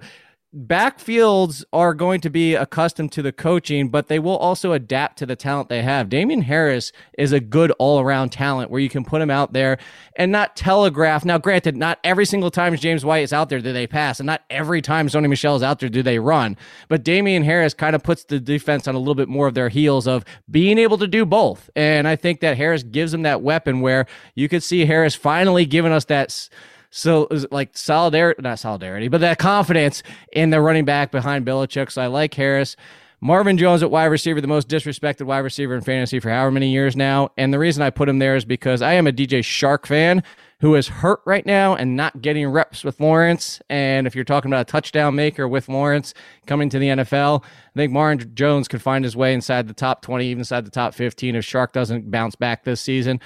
[0.56, 5.26] backfields are going to be accustomed to the coaching, but they will also adapt to
[5.26, 6.10] the talent they have.
[6.10, 9.80] Damien Harris is a good all around talent where you can put him out there
[10.16, 11.26] and not telegraph.
[11.26, 14.28] Now, granted, not every single time James White is out there do they pass, and
[14.28, 16.56] not every time Sony Michel is out there do they run.
[16.88, 19.70] But Damien Harris kind of puts the defense on a little bit more of their
[19.70, 21.70] heels of being able to do both.
[21.76, 25.66] And I think that Harris gives them that weapon where you could see Harris finally
[25.66, 26.50] giving us that
[26.96, 31.92] so like solidarity, not solidarity, but that confidence in the running back behind Belichick.
[31.92, 32.76] So I like Harris.
[33.20, 36.70] Marvin Jones at wide receiver, the most disrespected wide receiver in fantasy for however many
[36.70, 37.32] years now.
[37.36, 40.22] And the reason I put him there is because I am a DJ Chark fan
[40.60, 43.60] who is hurt right now and not getting reps with Lawrence.
[43.72, 46.14] And if you're talking about a touchdown maker with Lawrence
[46.46, 50.04] coming to the NFL, I think Marvin Jones could find his way inside the top
[50.04, 53.20] 20, even inside the top 15 if Chark doesn't bounce back this season.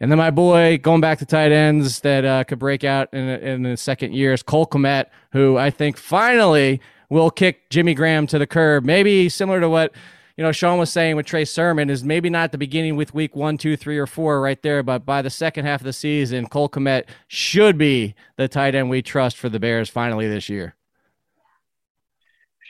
[0.00, 3.28] And then my boy, going back to tight ends that uh, could break out in,
[3.28, 6.80] in the second year is Cole Kmet, who I think finally
[7.10, 8.84] will kick Jimmy Graham to the curb.
[8.84, 9.92] Maybe similar to what
[10.38, 13.12] you know Sean was saying with Trey Sermon is maybe not at the beginning with
[13.12, 15.92] week one, two, three, or four right there, but by the second half of the
[15.92, 20.48] season, Cole Kmet should be the tight end we trust for the Bears finally this
[20.48, 20.76] year.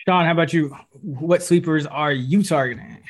[0.04, 0.74] Sean, how about you?
[1.02, 3.04] What sleepers are you targeting?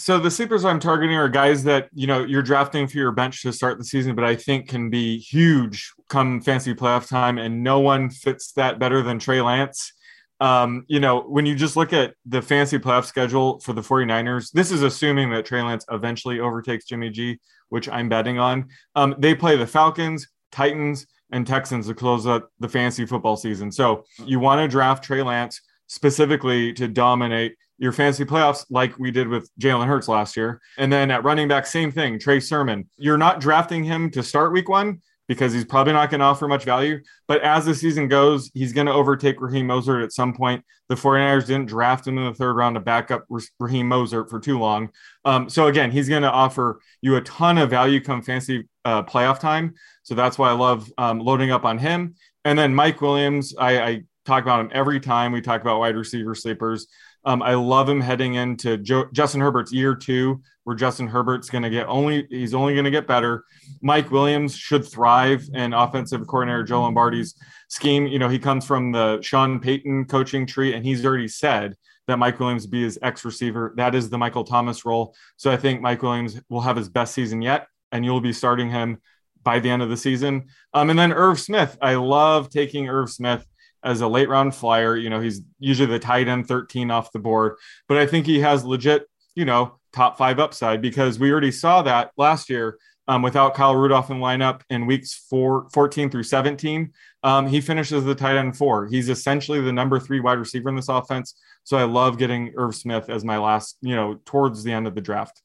[0.00, 3.42] So the sleepers I'm targeting are guys that you know you're drafting for your bench
[3.42, 7.62] to start the season, but I think can be huge come fancy playoff time, and
[7.62, 9.92] no one fits that better than Trey Lance.
[10.40, 14.50] Um, you know, when you just look at the fancy playoff schedule for the 49ers,
[14.52, 17.38] this is assuming that Trey Lance eventually overtakes Jimmy G,
[17.68, 18.70] which I'm betting on.
[18.96, 23.70] Um, they play the Falcons, Titans, and Texans to close out the fancy football season.
[23.70, 29.10] So you want to draft Trey Lance specifically to dominate your fantasy playoffs like we
[29.10, 30.60] did with Jalen Hurts last year.
[30.76, 32.88] And then at running back, same thing, Trey Sermon.
[32.98, 36.46] You're not drafting him to start week one because he's probably not going to offer
[36.46, 37.00] much value.
[37.26, 40.62] But as the season goes, he's going to overtake Raheem Mostert at some point.
[40.88, 43.24] The 49ers didn't draft him in the third round to back up
[43.58, 44.90] Raheem Mostert for too long.
[45.24, 49.04] Um, so again, he's going to offer you a ton of value come fantasy uh,
[49.04, 49.74] playoff time.
[50.02, 52.16] So that's why I love um, loading up on him.
[52.44, 55.96] And then Mike Williams, I, I talk about him every time we talk about wide
[55.96, 56.86] receiver sleepers.
[57.24, 61.62] Um, I love him heading into Joe, Justin Herbert's year two, where Justin Herbert's going
[61.62, 63.44] to get only he's only going to get better.
[63.82, 67.34] Mike Williams should thrive in offensive coordinator Joe Lombardi's
[67.68, 68.06] scheme.
[68.06, 72.18] You know, he comes from the Sean Payton coaching tree, and he's already said that
[72.18, 73.74] Mike Williams be his X receiver.
[73.76, 75.14] That is the Michael Thomas role.
[75.36, 78.70] So I think Mike Williams will have his best season yet, and you'll be starting
[78.70, 78.98] him
[79.42, 80.46] by the end of the season.
[80.74, 83.46] Um, and then Irv Smith, I love taking Irv Smith
[83.82, 84.96] as a late round flyer.
[84.96, 87.56] You know, he's usually the tight end 13 off the board,
[87.88, 91.82] but I think he has legit, you know, top five upside because we already saw
[91.82, 92.78] that last year
[93.08, 96.92] um, without Kyle Rudolph in lineup in weeks four, 14 through 17.
[97.22, 98.86] Um, he finishes the tight end four.
[98.86, 101.34] He's essentially the number three wide receiver in this offense.
[101.64, 104.94] So I love getting Irv Smith as my last, you know, towards the end of
[104.94, 105.42] the draft.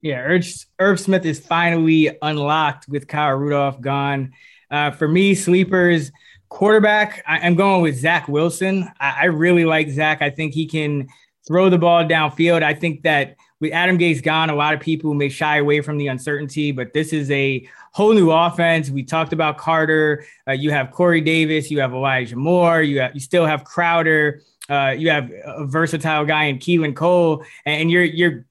[0.00, 0.44] Yeah, Irv,
[0.78, 4.32] Irv Smith is finally unlocked with Kyle Rudolph gone.
[4.70, 6.12] Uh, for me, sleepers,
[6.48, 8.90] Quarterback, I, am going with Zach Wilson.
[9.00, 10.22] I, I really like Zach.
[10.22, 11.08] I think he can
[11.46, 12.62] throw the ball downfield.
[12.62, 15.98] I think that with Adam Gase gone, a lot of people may shy away from
[15.98, 18.90] the uncertainty, but this is a whole new offense.
[18.90, 20.24] We talked about Carter.
[20.46, 21.70] Uh, you have Corey Davis.
[21.70, 22.82] You have Elijah Moore.
[22.82, 24.42] You have, you still have Crowder.
[24.68, 28.44] Uh, you have a versatile guy in Keelan Cole, and you're you're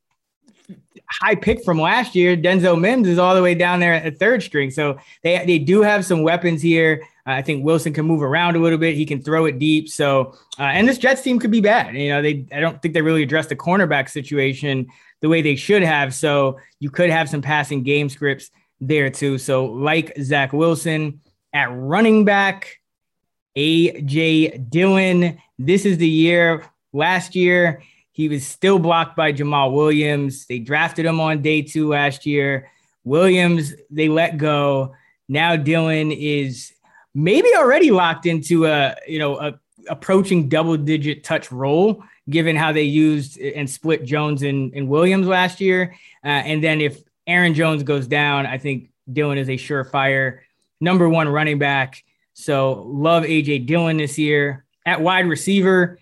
[1.09, 4.43] high pick from last year, Denzel Mims, is all the way down there at third
[4.43, 4.71] string.
[4.71, 7.03] So they they do have some weapons here.
[7.27, 8.95] I think Wilson can move around a little bit.
[8.95, 9.89] He can throw it deep.
[9.89, 11.93] So uh, and this Jets team could be bad.
[11.95, 14.87] You know, they I don't think they really addressed the cornerback situation
[15.19, 16.13] the way they should have.
[16.13, 18.49] So you could have some passing game scripts
[18.79, 19.37] there too.
[19.37, 21.19] So like Zach Wilson
[21.53, 22.79] at running back,
[23.57, 25.41] AJ Dillon.
[25.59, 26.65] This is the year.
[26.93, 30.45] Last year he was still blocked by Jamaal Williams.
[30.45, 32.71] They drafted him on day two last year.
[33.03, 34.95] Williams, they let go.
[35.29, 36.73] Now Dillon is
[37.17, 42.71] maybe already locked into a, you know, a approaching double digit touch role, given how
[42.71, 45.95] they used and split Jones and, and Williams last year.
[46.23, 50.41] Uh, and then if Aaron Jones goes down, I think Dillon is a surefire
[50.79, 52.03] number one running back.
[52.33, 54.65] So love AJ Dillon this year.
[54.85, 55.97] At wide receiver,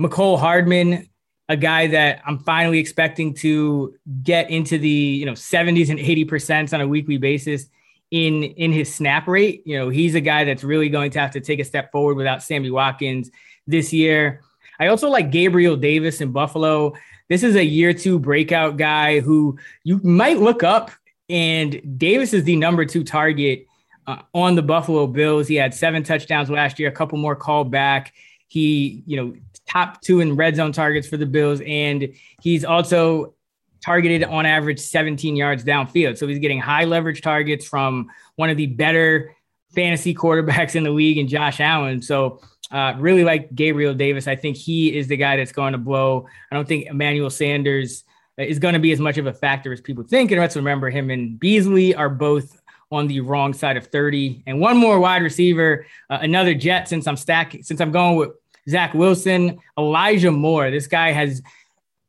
[0.00, 1.08] Mecole Hardman,
[1.48, 6.24] a guy that I'm finally expecting to get into the you know 70s and 80
[6.26, 7.66] percent on a weekly basis
[8.12, 9.62] in in his snap rate.
[9.66, 12.14] You know, he's a guy that's really going to have to take a step forward
[12.14, 13.30] without Sammy Watkins
[13.66, 14.42] this year.
[14.78, 16.94] I also like Gabriel Davis in Buffalo.
[17.28, 20.90] This is a year two breakout guy who you might look up,
[21.28, 23.66] and Davis is the number two target
[24.06, 25.48] uh, on the Buffalo Bills.
[25.48, 28.12] He had seven touchdowns last year, a couple more called back.
[28.48, 29.34] He, you know,
[29.66, 32.12] top two in red zone targets for the Bills, and
[32.42, 33.34] he's also
[33.82, 36.16] targeted on average 17 yards downfield.
[36.16, 39.34] So he's getting high leverage targets from one of the better
[39.74, 42.02] fantasy quarterbacks in the league, and Josh Allen.
[42.02, 42.40] So
[42.70, 44.26] uh, really like Gabriel Davis.
[44.26, 46.26] I think he is the guy that's going to blow.
[46.50, 48.04] I don't think Emmanuel Sanders
[48.38, 50.30] is going to be as much of a factor as people think.
[50.30, 52.60] And let's remember him and Beasley are both
[52.90, 54.42] on the wrong side of 30.
[54.46, 58.30] And one more wide receiver, uh, another Jet since I'm stacking, since I'm going with
[58.68, 60.70] Zach Wilson, Elijah Moore.
[60.70, 61.42] This guy has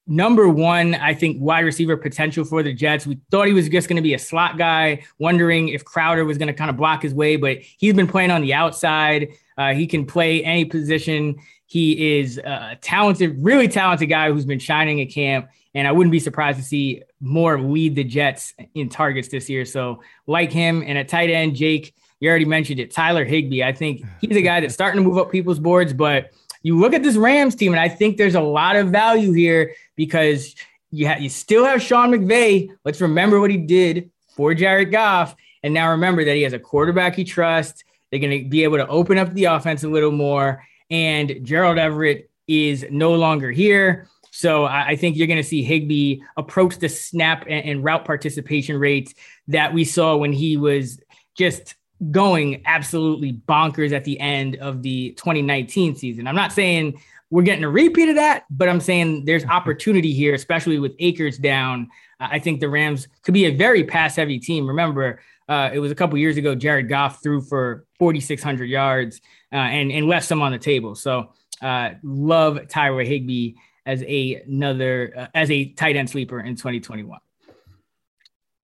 [0.08, 3.08] number one, I think, wide receiver potential for the Jets.
[3.08, 6.38] We thought he was just going to be a slot guy, wondering if Crowder was
[6.38, 9.30] going to kind of block his way, but he's been playing on the outside.
[9.58, 11.36] Uh, he can play any position.
[11.66, 15.50] He is a talented, really talented guy who's been shining at camp.
[15.76, 19.66] And I wouldn't be surprised to see more lead the Jets in targets this year.
[19.66, 23.64] So, like him, and at tight end, Jake, you already mentioned it, Tyler Higbee.
[23.64, 26.32] I think he's a guy that's starting to move up people's boards, but
[26.64, 29.76] you look at this Rams team, and I think there's a lot of value here
[29.96, 30.56] because
[30.92, 32.70] you ha- you still have Sean McVay.
[32.86, 36.60] Let's remember what he did for Jared Goff, and now remember that he has a
[36.60, 37.84] quarterback he trusts.
[38.10, 41.78] They're going to be able to open up the offense a little more, and Gerald
[41.78, 44.08] Everett is no longer here.
[44.32, 49.14] So I, think you're going to see Higbee approach the snap and route participation rates
[49.50, 51.00] that we saw when he was
[51.38, 51.76] just
[52.12, 56.28] going absolutely bonkers at the end of the 2019 season.
[56.28, 57.00] I'm not saying
[57.30, 61.38] we're getting a repeat of that, but I'm saying there's opportunity here, especially with Akers
[61.38, 61.90] down.
[62.20, 64.68] I think the Rams could be a very pass heavy team.
[64.68, 65.20] Remember,
[65.50, 69.20] uh, it was a couple years ago, Jared Goff threw for 4,600 yards
[69.52, 70.96] uh, and, and left some on the table.
[70.96, 71.32] So
[71.62, 73.54] uh, love Tyler Higbee
[73.86, 77.20] as a another uh, as a tight end sleeper in 2021.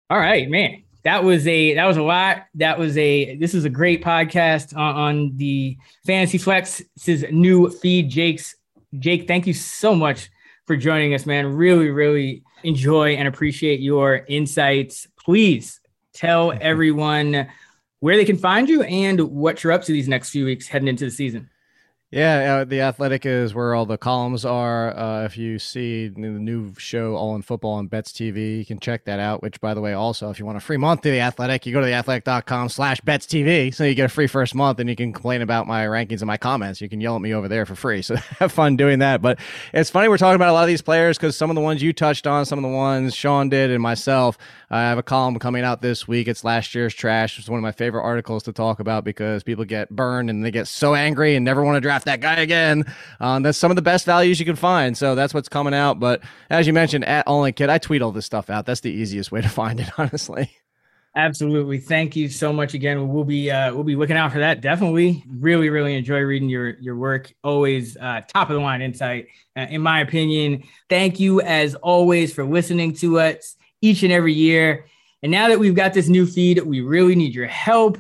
[0.09, 2.45] All right, man that was a that was a lot.
[2.53, 5.75] That was a this is a great podcast on, on the
[6.05, 6.83] Fantasy Flex.
[6.97, 8.11] This is new feed.
[8.11, 8.55] Jake's
[8.99, 10.29] Jake, thank you so much
[10.67, 11.47] for joining us, man.
[11.47, 15.07] Really, really enjoy and appreciate your insights.
[15.19, 15.81] Please
[16.13, 17.47] tell everyone
[18.01, 20.87] where they can find you and what you're up to these next few weeks heading
[20.87, 21.49] into the season.
[22.11, 24.97] Yeah, uh, the Athletic is where all the columns are.
[24.97, 28.79] Uh, if you see the new show All in Football on Bets TV, you can
[28.79, 29.43] check that out.
[29.43, 31.73] Which, by the way, also if you want a free month to the Athletic, you
[31.73, 33.71] go to theathletic.com slash bets TV.
[33.71, 36.25] So you get a free first month and you can complain about my rankings and
[36.25, 36.81] my comments.
[36.81, 38.01] You can yell at me over there for free.
[38.09, 39.21] So have fun doing that.
[39.21, 39.37] But
[39.71, 41.83] it's funny we're talking about a lot of these players because some of the ones
[41.83, 44.35] you touched on, some of the ones Sean did, and myself.
[44.71, 46.27] I have a column coming out this week.
[46.27, 47.37] It's last year's trash.
[47.37, 50.49] It's one of my favorite articles to talk about because people get burned and they
[50.51, 52.85] get so angry and never want to draft draft that guy again.
[53.19, 54.97] Um, that's some of the best values you can find.
[54.97, 55.99] So that's what's coming out.
[55.99, 58.65] But as you mentioned, at Only Kid, I tweet all this stuff out.
[58.65, 60.51] That's the easiest way to find it, honestly.
[61.15, 61.79] Absolutely.
[61.79, 63.09] Thank you so much again.
[63.09, 64.61] We'll be uh, we'll be looking out for that.
[64.61, 67.33] Definitely, really, really enjoy reading your your work.
[67.43, 69.27] Always uh, top of the line insight,
[69.57, 70.63] uh, in my opinion.
[70.87, 74.85] Thank you as always for listening to us each and every year.
[75.23, 77.97] And now that we've got this new feed, we really need your help.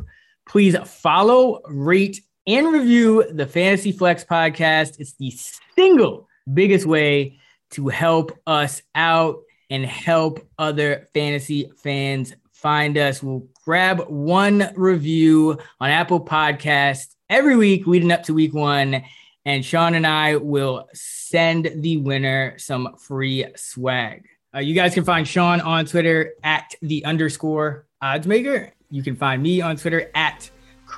[0.47, 4.99] Please follow, rate, and review the Fantasy Flex podcast.
[4.99, 5.31] It's the
[5.75, 7.37] single biggest way
[7.71, 13.21] to help us out and help other fantasy fans find us.
[13.21, 19.03] We'll grab one review on Apple Podcasts every week leading up to week one.
[19.45, 24.25] And Sean and I will send the winner some free swag.
[24.55, 28.71] Uh, you guys can find Sean on Twitter at the underscore oddsmaker.
[28.89, 30.49] You can find me on Twitter at